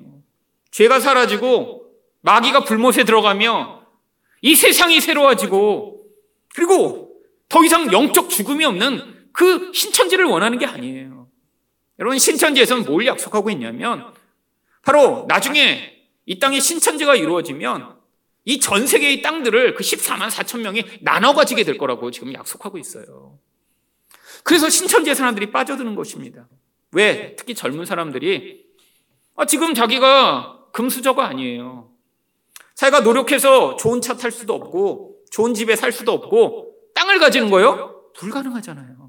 [0.71, 1.85] 죄가 사라지고
[2.21, 3.83] 마귀가 불못에 들어가며
[4.41, 6.05] 이 세상이 새로워지고
[6.55, 11.27] 그리고 더 이상 영적 죽음이 없는 그 신천지를 원하는 게 아니에요.
[11.99, 14.11] 여러분, 신천지에서는 뭘 약속하고 있냐면
[14.83, 17.97] 바로 나중에 이 땅에 신천지가 이루어지면
[18.45, 23.37] 이 전 세계의 땅들을 그 14만 4천 명이 나눠 가지게 될 거라고 지금 약속하고 있어요.
[24.43, 26.47] 그래서 신천지의 사람들이 빠져드는 것입니다.
[26.91, 27.35] 왜?
[27.35, 28.65] 특히 젊은 사람들이
[29.35, 31.91] 아, 지금 자기가 금수저가 아니에요.
[32.75, 38.03] 자기가 노력해서 좋은 차 탈 수도 없고 좋은 집에 살 수도 없고 땅을 가지는 거요?
[38.15, 39.08] 불가능하잖아요.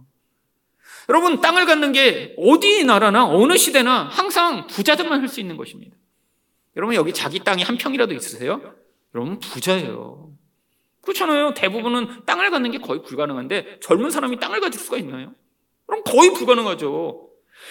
[1.10, 5.96] 여러분 땅을 갖는 게 어디 나라나 어느 시대나 항상 부자들만 할 수 있는 것입니다.
[6.76, 8.60] 여러분 여기 자기 땅이 한 평이라도 있으세요?
[9.12, 10.30] 여러분 부자예요.
[11.02, 11.54] 그렇잖아요.
[11.54, 15.34] 대부분은 땅을 갖는 게 거의 불가능한데 젊은 사람이 땅을 가질 수가 있나요?
[15.86, 17.28] 그럼 거의 불가능하죠.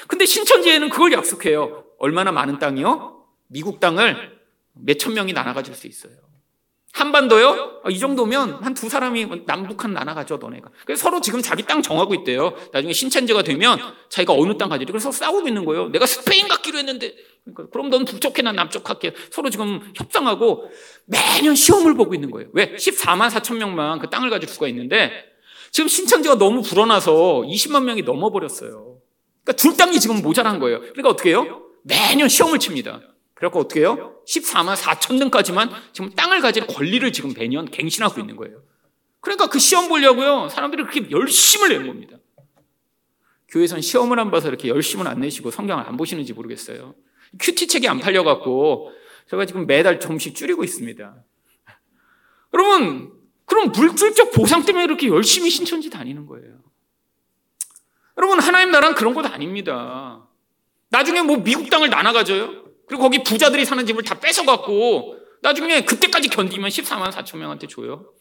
[0.07, 1.85] 근데 신천지에는 그걸 약속해요.
[1.97, 3.23] 얼마나 많은 땅이요?
[3.47, 4.37] 미국 땅을
[4.73, 6.13] 몇천 명이 나눠 가질 수 있어요.
[6.93, 7.81] 한반도요?
[7.83, 10.69] 아, 이 정도면 한 두 사람이 남북한 나눠가죠, 너네가.
[10.85, 12.53] 그래서 서로 지금 자기 땅 정하고 있대요.
[12.71, 13.77] 나중에 신천지가 되면
[14.09, 14.91] 자기가 어느 땅 가지리.
[14.91, 15.89] 그래서 싸우고 있는 거예요.
[15.89, 17.13] 내가 스페인 갖기로 했는데.
[17.43, 19.13] 그러니까 그럼 넌 북쪽 해나 남쪽 할게.
[19.31, 20.69] 서로 지금 협상하고
[21.05, 22.49] 매년 시험을 보고 있는 거예요.
[22.53, 22.75] 왜?
[22.75, 25.11] 14만 4천 명만 그 땅을 가질 수가 있는데
[25.71, 28.97] 지금 신천지가 너무 불어나서 20만 명이 넘어버렸어요.
[29.43, 30.79] 그러니까 둘 땅이 지금 모자란 거예요.
[30.79, 31.63] 그러니까 어떻게 해요?
[31.83, 33.01] 매년 시험을 칩니다.
[33.39, 34.17] 그래갖고 어떻게 해요?
[34.27, 38.61] 14만 4천 등까지만 지금 땅을 가질 권리를 지금 매년 갱신하고 있는 거예요.
[39.21, 40.49] 그러니까 그 시험 보려고요.
[40.49, 42.17] 사람들이 그렇게 열심을 낸 겁니다.
[43.47, 46.95] 교회에서는 시험을 안 봐서 이렇게 열심을 안 내시고 성경을 안 보시는지 모르겠어요.
[47.39, 48.91] 큐티 책이 안 팔려갖고
[49.29, 51.23] 제가 지금 매달 조금씩 줄이고 있습니다.
[52.53, 53.13] 여러분,
[53.45, 56.59] 그럼 물질적 보상 때문에 이렇게 열심히 신천지 다니는 거예요.
[58.17, 60.27] 여러분, 하나님 나라는 그런 것 아닙니다.
[60.89, 62.58] 나중에 뭐 미국 땅을 나눠 가져요.
[62.89, 68.11] 그리고 거기 부자들이 사는 집을 다 뺏어갖고 나중에 그때까지 견디면 14만 4천 명한테 줘요.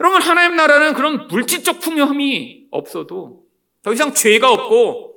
[0.00, 3.44] 여러분, 하나님 나라는 그런 물질적 풍요함이 없어도
[3.82, 5.14] 더 이상 죄가 없고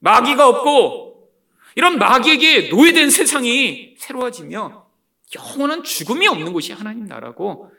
[0.00, 1.30] 마귀가 없고
[1.74, 4.86] 이런 마귀에게 노예된 세상이 새로워지며
[5.36, 7.70] 영원한 죽음이 없는 곳이 하나님 나라고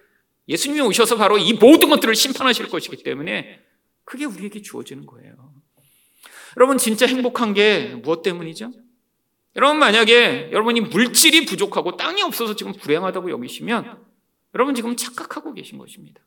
[0.48, 3.60] 예수님이 오셔서 바로 이 모든 것들을 심판하실 것이기 때문에
[4.04, 5.54] 그게 우리에게 주어지는 거예요.
[6.58, 8.72] 여러분 진짜 행복한 게 무엇 때문이죠?
[9.56, 14.04] 여러분 만약에 여러분이 물질이 부족하고 땅이 없어서 지금 불행하다고 여기시면
[14.56, 16.22] 여러분 지금 착각하고 계신 것입니다.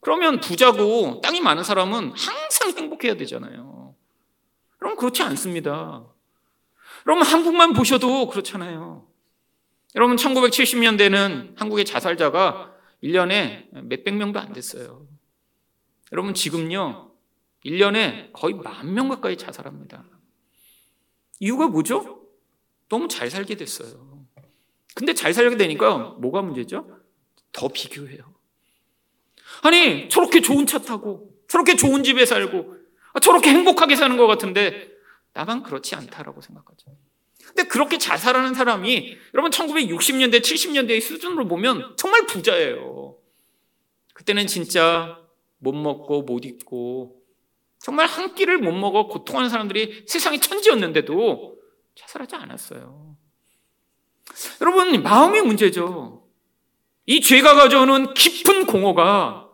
[0.00, 3.94] 그러면 부자고 땅이 많은 사람은 항상 행복해야 되잖아요.
[4.82, 6.04] 여러분 그렇지 않습니다.
[7.06, 9.06] 여러분 한국만 보셔도 그렇잖아요.
[9.96, 15.06] 여러분 1970년대는 한국의 자살자가 1년에 몇백 명도 안 됐어요.
[16.12, 17.12] 여러분 지금요.
[17.64, 20.04] 1년에 거의 만 명 가까이 자살합니다.
[21.40, 22.19] 이유가 뭐죠?
[22.90, 24.26] 너무 잘 살게 됐어요.
[24.94, 27.00] 근데 잘 살게 되니까 뭐가 문제죠?
[27.52, 28.34] 더 비교해요.
[29.62, 32.76] 아니, 저렇게 좋은 차 타고, 저렇게 좋은 집에 살고,
[33.22, 34.90] 저렇게 행복하게 사는 것 같은데,
[35.32, 36.96] 나만 그렇지 않다라고 생각하죠.
[37.46, 43.16] 근데 그렇게 잘 살아는 사람이, 여러분 1960년대, 70년대의 수준으로 보면 정말 부자예요.
[44.14, 45.18] 그때는 진짜
[45.58, 47.22] 못 먹고 못 입고,
[47.78, 51.59] 정말 한 끼를 못 먹어 고통하는 사람들이 세상에 천지였는데도
[52.00, 53.16] 자살하지 않았어요.
[54.60, 56.26] 여러분, 마음이 문제죠.
[57.06, 59.48] 이 죄가 가져오는 깊은 공허가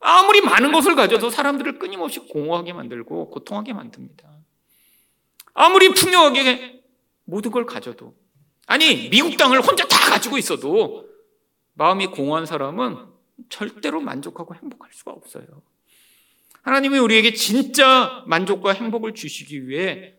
[0.00, 4.28] 아무리 많은 것을 가져도 사람들을 끊임없이 공허하게 만들고 고통하게 만듭니다.
[5.54, 6.82] 아무리 풍요하게
[7.24, 8.14] 모든 걸 가져도
[8.66, 11.08] 아니 미국 땅을 혼자 다 가지고 있어도
[11.74, 13.06] 마음이 공허한 사람은
[13.48, 15.44] 절대로 만족하고 행복할 수가 없어요.
[16.62, 20.14] 하나님이 우리에게 진짜 만족과 행복을 주시기 위해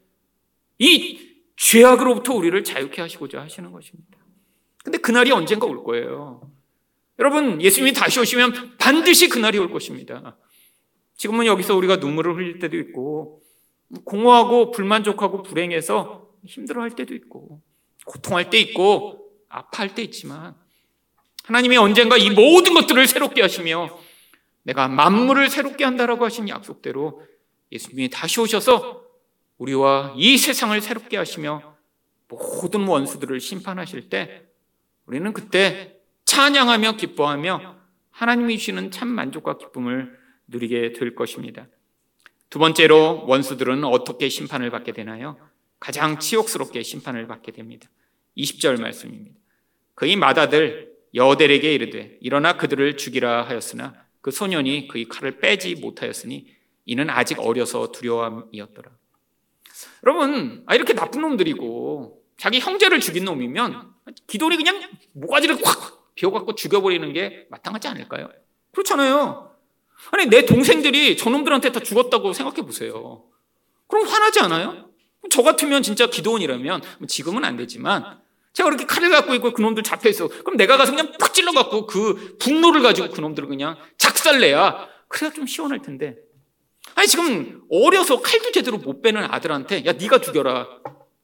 [0.78, 1.28] 이
[1.60, 4.17] 죄악으로부터 우리를 자유케 하시고자 하시는 것입니다.
[4.82, 6.50] 근데 그날이 언젠가 올 거예요.
[7.19, 10.38] 여러분, 예수님이 다시 오시면 반드시 그날이 올 것입니다.
[11.17, 13.41] 지금은 여기서 우리가 눈물을 흘릴 때도 있고,
[14.06, 17.62] 공허하고 불만족하고 불행해서 힘들어 할 때도 있고,
[18.06, 20.56] 고통할 때 있고, 아파할 때 있지만,
[21.43, 24.00] 하나님이 언젠가 이 모든 것들을 새롭게 하시며,
[24.63, 27.22] 내가 만물을 새롭게 한다라고 하신 약속대로
[27.74, 29.09] 예수님이 다시 오셔서
[29.60, 31.78] 우리와 이 세상을 새롭게 하시며
[32.28, 34.43] 모든 원수들을 심판하실 때
[35.06, 37.78] 우리는 그때 찬양하며 기뻐하며
[38.12, 40.17] 하나님이 주시는 참 만족과 기쁨을
[40.48, 41.67] 누리게 될 것입니다.
[42.50, 45.38] 두 번째로 원수들은 어떻게 심판을 받게 되나요?
[45.80, 47.89] 가장 치욕스럽게 심판을 받게 됩니다.
[48.38, 49.38] 20절 말씀입니다.
[49.95, 56.48] 그의 마다들 여델에게 이르되 일어나 그들을 죽이라 하였으나 그 소년이 그의 칼을 빼지 못하였으니
[56.86, 58.98] 이는 아직 어려서 두려움이었더라.
[60.03, 63.91] 여러분, 아, 이렇게 나쁜 놈들이고 자기 형제를 죽인 놈이면
[64.27, 64.81] 기도리 그냥
[65.13, 68.29] 모가지를 확 비워갖고 죽여버리는 게 마땅하지 않을까요?
[68.71, 69.55] 그렇잖아요.
[70.11, 73.23] 아니, 내 동생들이 저놈들한테 다 죽었다고 생각해 보세요.
[73.87, 74.89] 그럼 화나지 않아요?
[75.29, 78.19] 저 같으면 진짜 기도원이라면 뭐 지금은 안 되지만
[78.53, 80.27] 제가 그렇게 칼을 갖고 있고 그놈들 잡혀있어.
[80.27, 85.81] 그럼 내가 가서 그냥 푹 찔러갖고 그 분노를 가지고 그놈들을 그냥 작살내야 그래야 좀 시원할
[85.81, 86.17] 텐데.
[86.95, 90.67] 아니 지금 어려서 칼도 제대로 못 빼는 아들한테 야 네가 죽여라.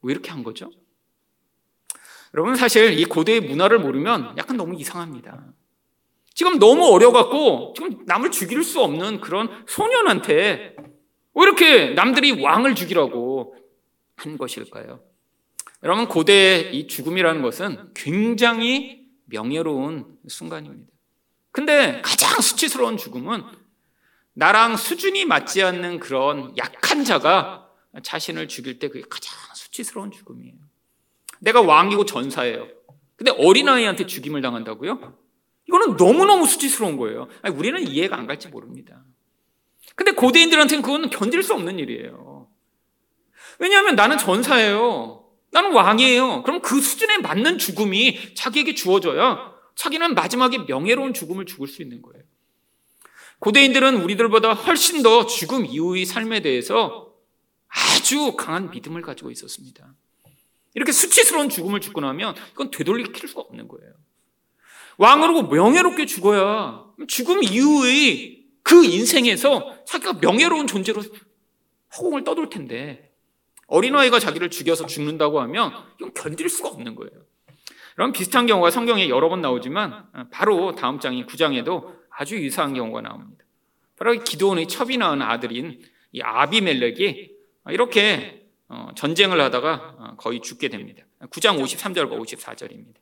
[0.01, 0.69] 왜 이렇게 한 거죠?
[2.33, 5.53] 여러분 사실 이 고대의 문화를 모르면 약간 너무 이상합니다.
[6.33, 10.75] 지금 너무 어려갖고 지금 남을 죽일 수 없는 그런 소년한테
[11.33, 13.55] 왜 이렇게 남들이 왕을 죽이라고
[14.17, 15.01] 한 것일까요?
[15.83, 20.91] 여러분 고대의 이 죽음이라는 것은 굉장히 명예로운 순간입니다.
[21.51, 23.43] 근데 가장 수치스러운 죽음은
[24.35, 27.69] 나랑 수준이 맞지 않는 그런 약한 자가
[28.03, 30.55] 자신을 죽일 때 그게 가장 수치스러운 죽음이에요.
[31.39, 32.67] 내가 왕이고 전사예요.
[33.15, 35.17] 근데 어린아이한테 죽임을 당한다고요?
[35.67, 37.27] 이거는 너무너무 수치스러운 거예요.
[37.41, 39.03] 아니, 우리는 이해가 안 갈지 모릅니다.
[39.95, 42.49] 근데 고대인들한테는 그거는 견딜 수 없는 일이에요.
[43.59, 45.25] 왜냐하면 나는 전사예요.
[45.51, 46.43] 나는 왕이에요.
[46.43, 52.23] 그럼 그 수준에 맞는 죽음이 자기에게 주어져야 자기는 마지막에 명예로운 죽음을 죽을 수 있는 거예요.
[53.39, 57.13] 고대인들은 우리들보다 훨씬 더 죽음 이후의 삶에 대해서
[57.67, 59.93] 아주 강한 믿음을 가지고 있었습니다.
[60.73, 63.93] 이렇게 수치스러운 죽음을 죽고 나면 이건 되돌리킬 수가 없는 거예요.
[64.97, 71.03] 왕으로 명예롭게 죽어야 죽음 이후의 그 인생에서 자기가 명예로운 존재로
[71.97, 73.11] 허공을 떠돌 텐데
[73.67, 77.11] 어린아이가 자기를 죽여서 죽는다고 하면 이건 견딜 수가 없는 거예요.
[77.95, 83.45] 그런 비슷한 경우가 성경에 여러 번 나오지만 바로 다음 장인 9장에도 아주 유사한 경우가 나옵니다.
[83.97, 87.31] 바로 기도원의 첩이 낳은 아들인 이 아비멜렉이
[87.71, 91.03] 이렇게 어, 전쟁을 하다가 어, 거의 죽게 됩니다.
[91.19, 92.95] 9장 53절과 54절입니다.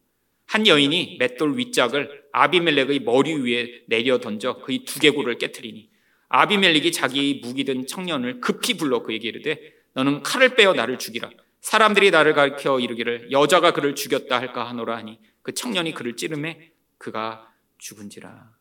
[0.45, 5.89] 한 여인이 맷돌 윗짝을 아비멜렉의 머리 위에 내려 던져 그의 두개골을 깨뜨리니
[6.29, 11.29] 아비멜렉이 자기 무기 든 청년을 급히 불러 그에게 이르되 너는 칼을 빼어 나를 죽이라
[11.61, 17.51] 사람들이 나를 가리켜 이르기를 여자가 그를 죽였다 할까 하노라 하니 그 청년이 그를 찌르매 그가
[17.77, 18.51] 죽은지라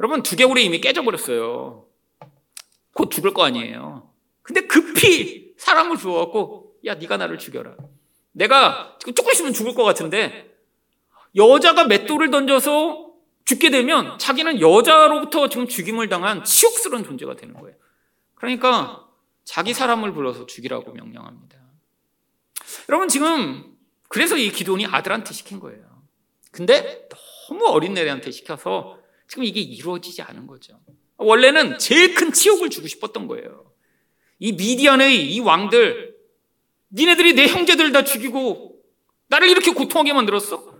[0.00, 1.86] 여러분 두개골이 이미 깨져버렸어요
[2.94, 4.10] 곧 죽을 거 아니에요
[4.42, 7.76] 근데 급히 사람을 주어갖고 야 네가 나를 죽여라
[8.32, 10.50] 내가 지금 조금 있으면 죽을 것 같은데
[11.36, 13.10] 여자가 맷돌을 던져서
[13.44, 17.76] 죽게 되면 자기는 여자로부터 지금 죽임을 당한 치욕스러운 존재가 되는 거예요.
[18.34, 19.08] 그러니까
[19.44, 21.58] 자기 사람을 불러서 죽이라고 명령합니다.
[22.88, 23.76] 여러분 지금
[24.08, 25.82] 그래서 이 기도원이 아들한테 시킨 거예요.
[26.52, 27.08] 근데
[27.48, 28.99] 너무 어린 애한테 시켜서
[29.30, 30.80] 지금 이게 이루어지지 않은 거죠.
[31.16, 33.72] 원래는 제일 큰 치욕을 주고 싶었던 거예요.
[34.40, 36.16] 이 미디안의 이 왕들,
[36.92, 38.82] 니네들이 내 형제들 다 죽이고
[39.28, 40.74] 나를 이렇게 고통하게 만들었어?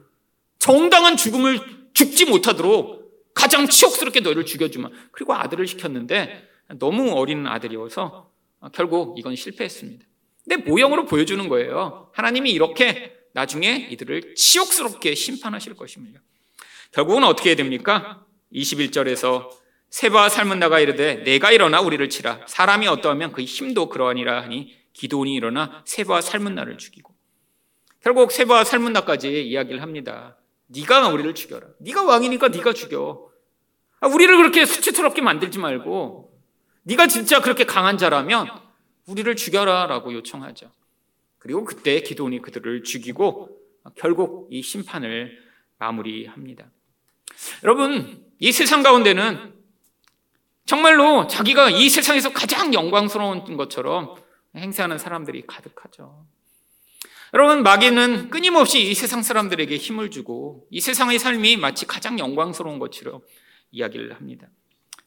[0.59, 1.61] 정당한 죽음을
[1.94, 4.90] 죽지 못하도록 가장 치욕스럽게 너를 죽여주마.
[5.12, 6.48] 그리고 아들을 시켰는데
[6.80, 8.32] 너무 어린 아들이어서
[8.72, 10.05] 결국 이건 실패했습니다.
[10.42, 12.11] 근데 모형으로 보여주는 거예요.
[12.14, 16.20] 하나님이 이렇게 나중에 이들을 치욕스럽게 심판하실 것입니다.
[16.90, 18.26] 결국은 어떻게 됩니까?
[18.53, 19.51] 21절에서
[19.90, 25.34] 세바와 삶은 나가 이르되 내가 일어나 우리를 치라 사람이 어떠하면 그 힘도 그러하니라 하니 기도원이
[25.34, 27.14] 일어나 세바와 삶은 나를 죽이고
[28.01, 30.36] 결국 세바와 삶은 나까지 이야기를 합니다.
[30.68, 31.66] 네가 우리를 죽여라.
[31.78, 33.30] 네가 왕이니까 네가 죽여.
[34.01, 36.32] 아, 우리를 그렇게 수치스럽게 만들지 말고
[36.84, 38.48] 네가 진짜 그렇게 강한 자라면
[39.07, 40.70] 우리를 죽여라라고 요청하죠.
[41.38, 43.59] 그리고 그때 기도원이 그들을 죽이고
[43.96, 45.38] 결국 이 심판을
[45.78, 46.70] 마무리합니다.
[47.64, 49.55] 여러분, 이 세상 가운데는
[50.64, 54.14] 정말로 자기가 이 세상에서 가장 영광스러운 것처럼
[54.57, 56.26] 행세하는 사람들이 가득하죠.
[57.34, 63.20] 여러분, 마귀는 끊임없이 이 세상 사람들에게 힘을 주고 이 세상의 삶이 마치 가장 영광스러운 것처럼
[63.72, 64.49] 이야기를 합니다.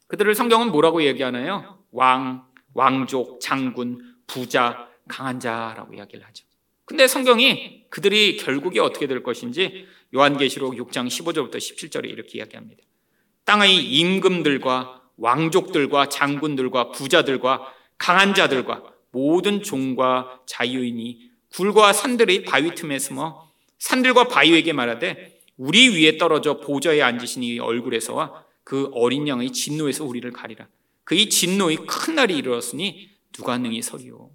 [0.06, 1.84] 그들을 성경은 뭐라고 얘기하나요?
[1.90, 6.46] 왕, 왕족, 장군, 부자, 강한 자라고 이야기를 하죠.
[6.84, 12.82] 근데 성경이 그들이 결국에 어떻게 될 것인지 요한계시록 6장 15절부터 17절에 이렇게 이야기합니다.
[13.44, 23.48] 땅의 임금들과 왕족들과 장군들과 부자들과 강한 자들과 모든 종과 자유인이 굴과 산들의 바위 틈에 숨어
[23.78, 30.28] 산들과 바위에게 말하되 우리 위에 떨어져 보좌에 앉으신 이 얼굴에서와 그 어린 양의 진노에서 우리를
[30.32, 30.66] 가리라.
[31.04, 34.30] 그의 진노의 큰 날이 이르렀으니 누가 능히 서리오.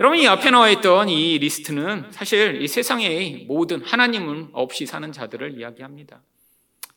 [0.00, 5.58] 여러분 이 앞에 나와 있던 이 리스트는 사실 이 세상의 모든 하나님은 없이 사는 자들을
[5.58, 6.22] 이야기합니다.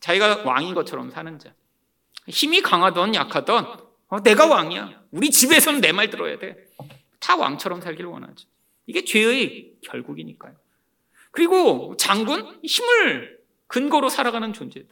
[0.02, 1.54] 자기가 왕인 것처럼 사는 자.
[2.28, 5.02] 힘이 강하던 약하던 어, 내가 왕이야.
[5.12, 6.56] 우리 집에서는 내 말 들어야 돼.
[7.18, 8.46] 다 왕처럼 살기를 원하죠.
[8.86, 10.54] 이게 죄의 결국이니까요.
[11.30, 13.38] 그리고 장군 힘을
[13.68, 14.88] 근거로 살아가는 존재들.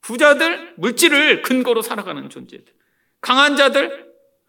[0.00, 2.74] 부자들 물질을 근거로 살아가는 존재들.
[3.20, 4.06] 강한 자들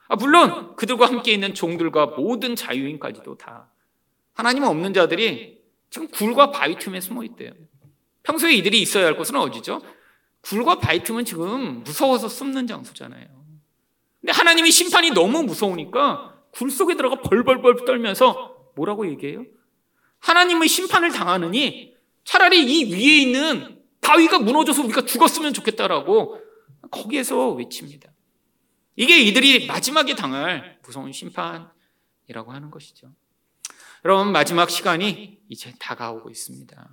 [0.07, 3.71] 아, 물론 그들과 함께 있는 종들과 모든 자유인까지도 다
[4.33, 7.51] 하나님 없는 자들이 지금 굴과 바위 틈에 숨어 있대요.
[8.23, 9.81] 평소에 이들이 있어야 할 곳은 어디죠?
[10.47, 13.27] 굴과 바위 틈은 지금 무서워서 숨는 장소잖아요.
[14.21, 19.45] 근데 하나님이 심판이 너무 무서우니까 굴 속에 들어가 벌벌벌 떨면서 뭐라고 얘기해요?
[20.19, 26.39] 하나님의 심판을 당하느니 차라리 이 위에 있는 바위가 무너져서 우리가 죽었으면 좋겠다라고
[26.91, 28.09] 거기에서 외칩니다.
[28.95, 33.13] 이게 이들이 마지막에 당할 무서운 심판이라고 하는 것이죠.
[34.05, 36.89] 여러분, 마지막 시간이 이제 다가오고 있습니다.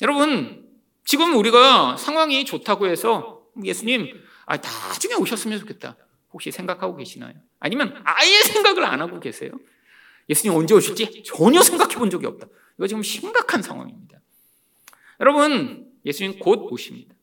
[0.00, 0.67] 여러분,
[1.08, 4.12] 지금 우리가 상황이 좋다고 해서 예수님,
[4.44, 5.96] 아, 나중에 오셨으면 좋겠다.
[6.34, 7.32] 혹시 생각하고 계시나요?
[7.60, 9.52] 아니면 아예 생각을 안 하고 계세요?
[10.28, 12.46] 예수님 언제 오실지 전혀 생각해 본 적이 없다.
[12.76, 14.20] 이거 지금 심각한 상황입니다.
[15.20, 17.14] 여러분, 예수님 곧 오십니다.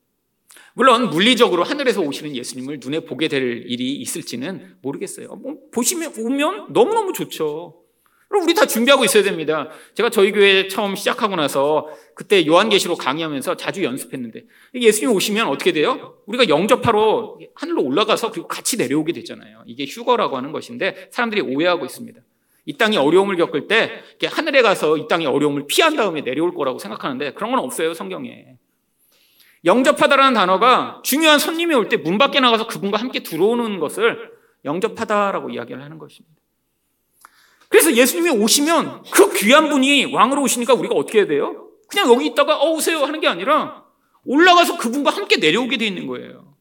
[0.73, 5.27] 물론 물리적으로 하늘에서 오시는 예수님을 눈에 보게 될 일이 있을지는 모르겠어요.
[5.35, 7.84] 뭐 보시면 오면 너무너무 좋죠.
[8.35, 9.69] 그럼 우리 다 준비하고 있어야 됩니다.
[9.93, 16.17] 제가 저희 교회 처음 시작하고 나서 그때 요한계시로 강의하면서 자주 연습했는데 예수님 오시면 어떻게 돼요?
[16.25, 19.63] 우리가 영접하러 하늘로 올라가서 그리고 같이 내려오게 되잖아요.
[19.65, 22.19] 이게 휴거라고 하는 것인데 사람들이 오해하고 있습니다.
[22.65, 27.35] 이 땅이 어려움을 겪을 때 하늘에 가서 이 땅의 어려움을 피한 다음에 내려올 거라고 생각하는데
[27.35, 28.57] 그런 건 없어요, 성경에.
[29.63, 34.29] 영접하다라는 단어가 중요한 손님이 올 때 문 밖에 나가서 그분과 함께 들어오는 것을
[34.65, 36.35] 영접하다라고 이야기를 하는 것입니다.
[37.75, 41.67] 그래서 예수님이 오시면 그 귀한 분이 왕으로 오시니까 우리가 어떻게 해야 돼요?
[41.89, 43.83] 그냥 여기 있다가 어 오세요 하는 게 아니라
[44.23, 46.55] 올라가서 그분과 함께 내려오게 돼 있는 거예요.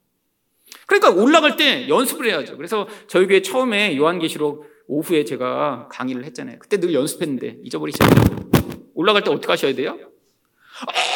[0.87, 2.57] 그러니까 올라갈 때 연습을 해야죠.
[2.57, 6.59] 그래서 저희 교회 처음에 요한계시록 오후에 제가 강의를 했잖아요.
[6.59, 8.51] 그때 늘 연습했는데 잊어버리셨나요?
[8.95, 9.97] 올라갈 때 어떻게 하셔야 돼요?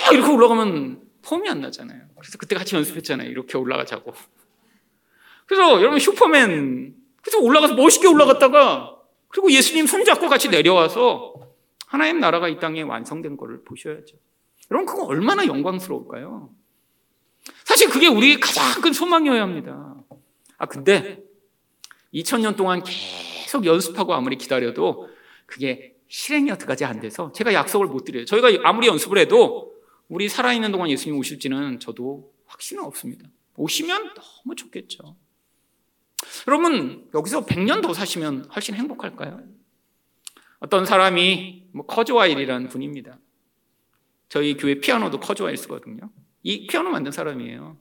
[0.07, 2.03] 아, 이렇게 올라가면 폼이 안 나잖아요.
[2.21, 3.29] 그래서 그때 같이 연습했잖아요.
[3.29, 4.15] 이렇게 올라가자고.
[5.47, 8.98] 그래서 여러분 슈퍼맨 그래서 올라가서 멋있게 올라갔다가
[9.29, 11.35] 그리고 예수님 손잡고 같이 내려와서
[11.87, 14.17] 하나님 나라가 이 땅에 완성된 것을 보셔야죠.
[14.71, 16.51] 여러분 그거 얼마나 영광스러울까요?
[17.65, 19.95] 사실 그게 우리 가장 큰 소망이어야 합니다.
[20.59, 21.23] 아 근데
[22.13, 25.09] 2000년 동안 계속 연습하고 아무리 기다려도
[25.47, 28.25] 그게 실행이 어떡하지 안 돼서 제가 약속을 못 드려요.
[28.25, 29.75] 저희가 아무리 연습을 해도
[30.09, 33.29] 우리 살아있는 동안 예수님 오실지는 저도 확신은 없습니다.
[33.57, 35.17] 오시면 너무 좋겠죠.
[36.47, 39.43] 여러분, 여기서 100년 더 사시면 훨씬 행복할까요?
[40.61, 43.19] 어떤 사람이 뭐 커즈와일이라는 분입니다.
[44.29, 46.11] 저희 교회 피아노도 커즈와일스거든요.
[46.43, 47.77] 이 피아노 만든 사람이에요.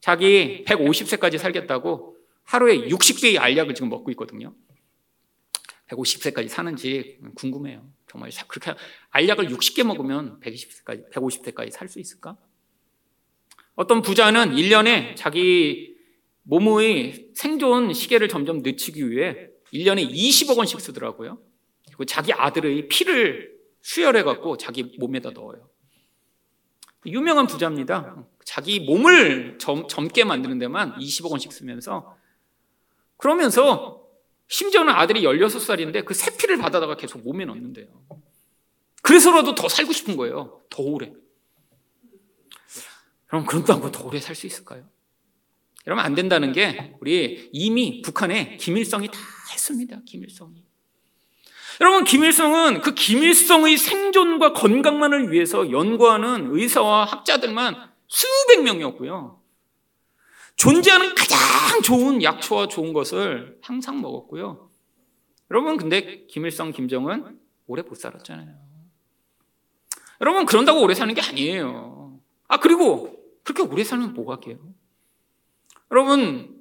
[0.00, 4.54] 자기 150세까지 살겠다고 하루에 60개의 알약을 지금 먹고 있거든요.
[5.88, 7.86] 150세까지 사는지 궁금해요.
[8.08, 8.74] 정말 그렇게
[9.10, 12.36] 알약을 60개 먹으면 120세까지, 150세까지 살 수 있을까?
[13.74, 15.97] 어떤 부자는 1년에 자기
[16.48, 21.38] 몸의 생존 시계를 점점 늦추기 위해 1년에 20억 원씩 쓰더라고요.
[21.86, 25.68] 그리고 자기 아들의 피를 수혈해 갖고 자기 몸에다 넣어요.
[27.06, 28.26] 유명한 부자입니다.
[28.44, 32.16] 자기 몸을 젊, 젊게 만드는 데만 20억 원씩 쓰면서
[33.18, 34.06] 그러면서
[34.48, 37.86] 심지어는 아들이 16살인데 그 세피를 받아다가 계속 몸에 넣는데요.
[39.02, 40.62] 그래서라도 더 살고 싶은 거예요.
[40.70, 41.12] 더 오래.
[43.26, 44.88] 그럼 그런도 않고 더 오래 살 수 있을까요?
[45.86, 49.18] 여러분 안 된다는 게 우리 이미 북한에 김일성이 다
[49.52, 50.00] 했습니다.
[50.04, 50.64] 김일성이.
[51.80, 59.40] 여러분 김일성은 그 김일성의 생존과 건강만을 위해서 연구하는 의사와 학자들만 수백 명이었고요.
[60.56, 64.70] 존재하는 가장 좋은 약초와 좋은 것을 항상 먹었고요.
[65.50, 68.56] 여러분 근데 김일성, 김정은 오래 못 살았잖아요.
[70.20, 72.18] 여러분 그런다고 오래 사는 게 아니에요.
[72.48, 74.58] 아 그리고 그렇게 오래 살면 뭐하게요?
[75.90, 76.58] 여러분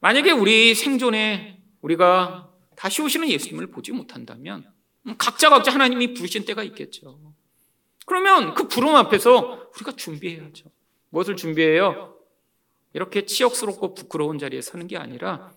[0.00, 4.66] 만약에 우리 생존에 우리가 다시 오시는 예수님을 보지 못한다면
[5.18, 7.20] 각자 각자 하나님이 부르신 때가 있겠죠.
[8.06, 10.70] 그러면 그 부름 앞에서 우리가 준비해야죠.
[11.10, 12.16] 무엇을 준비해요?
[12.92, 15.52] 이렇게 치욕스럽고 부끄러운 자리에 서는 게 아니라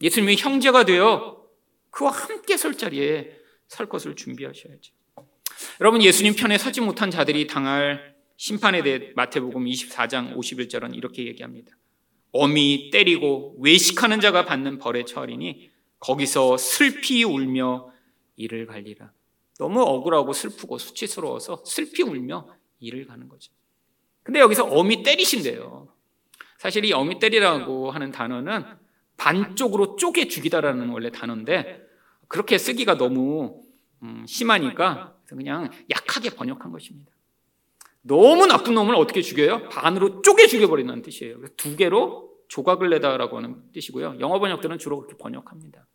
[0.00, 1.44] 예수님의 형제가 되어
[1.90, 4.92] 그와 함께 설 자리에 설 것을 준비하셔야죠.
[5.80, 11.77] 여러분 예수님 편에 서지 못한 자들이 당할 심판에 대해 마태복음 24장 51절은 이렇게 얘기합니다.
[12.32, 15.70] 어미 때리고 외식하는 자가 받는 벌에 처하리니
[16.00, 17.90] 거기서 슬피 울며
[18.36, 19.10] 이를 갈리라.
[19.58, 22.48] 너무 억울하고 슬프고 수치스러워서 슬피 울며
[22.78, 23.52] 이를 가는 거죠.
[24.22, 25.88] 근데 여기서 어미 때리신대요.
[26.58, 28.64] 사실 이 어미 때리라고 하는 단어는
[29.16, 31.82] 반쪽으로 쪼개 죽이다라는 원래 단어인데
[32.28, 33.62] 그렇게 쓰기가 너무
[34.02, 37.10] 음, 심하니까 그냥 약하게 번역한 것입니다.
[38.02, 39.68] 너무 나쁜 놈을 어떻게 죽여요?
[39.68, 41.38] 반으로 쪼개 죽여버린다는 뜻이에요.
[41.56, 44.16] 두 개로 조각을 내다라고 하는 뜻이고요.
[44.20, 45.86] 영어 번역들은 주로 그렇게 번역합니다.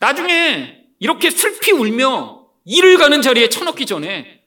[0.00, 4.44] 나중에 이렇게 슬피 울며 일을 가는 자리에 쳐넣기 전에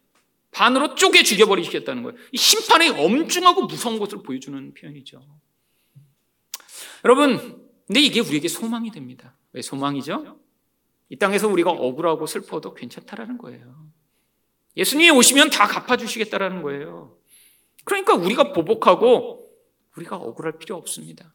[0.51, 2.17] 반으로 쪼개 죽여버리시겠다는 거예요.
[2.31, 5.25] 이 심판의 엄중하고 무서운 것을 보여주는 표현이죠.
[7.05, 9.35] 여러분, 근데 이게 우리에게 소망이 됩니다.
[9.51, 10.39] 왜 소망이죠?
[11.09, 13.92] 이 땅에서 우리가 억울하고 슬퍼도 괜찮다라는 거예요.
[14.75, 17.17] 예수님이 오시면 다 갚아주시겠다라는 거예요.
[17.83, 19.49] 그러니까 우리가 보복하고
[19.97, 21.33] 우리가 억울할 필요 없습니다.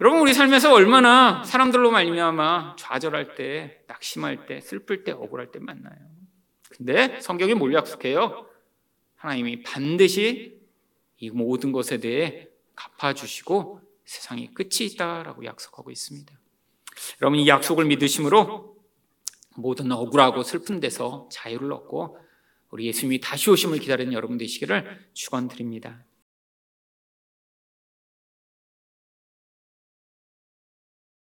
[0.00, 5.96] 여러분 우리 삶에서 얼마나 사람들로 말미암아 좌절할 때, 낙심할 때, 슬플 때, 억울할 때 만나요.
[6.70, 8.46] 근데 성경이 뭘 약속해요?
[9.16, 10.60] 하나님이 반드시
[11.16, 16.32] 이 모든 것에 대해 갚아주시고 세상이 끝이 있다라고 약속하고 있습니다.
[17.20, 18.76] 여러분 이 약속을 믿으심으로
[19.56, 22.18] 모든 억울하고 슬픈 데서 자유를 얻고
[22.70, 26.04] 우리 예수님이 다시 오심을 기다리는 여러분 되시기를 축원드립니다.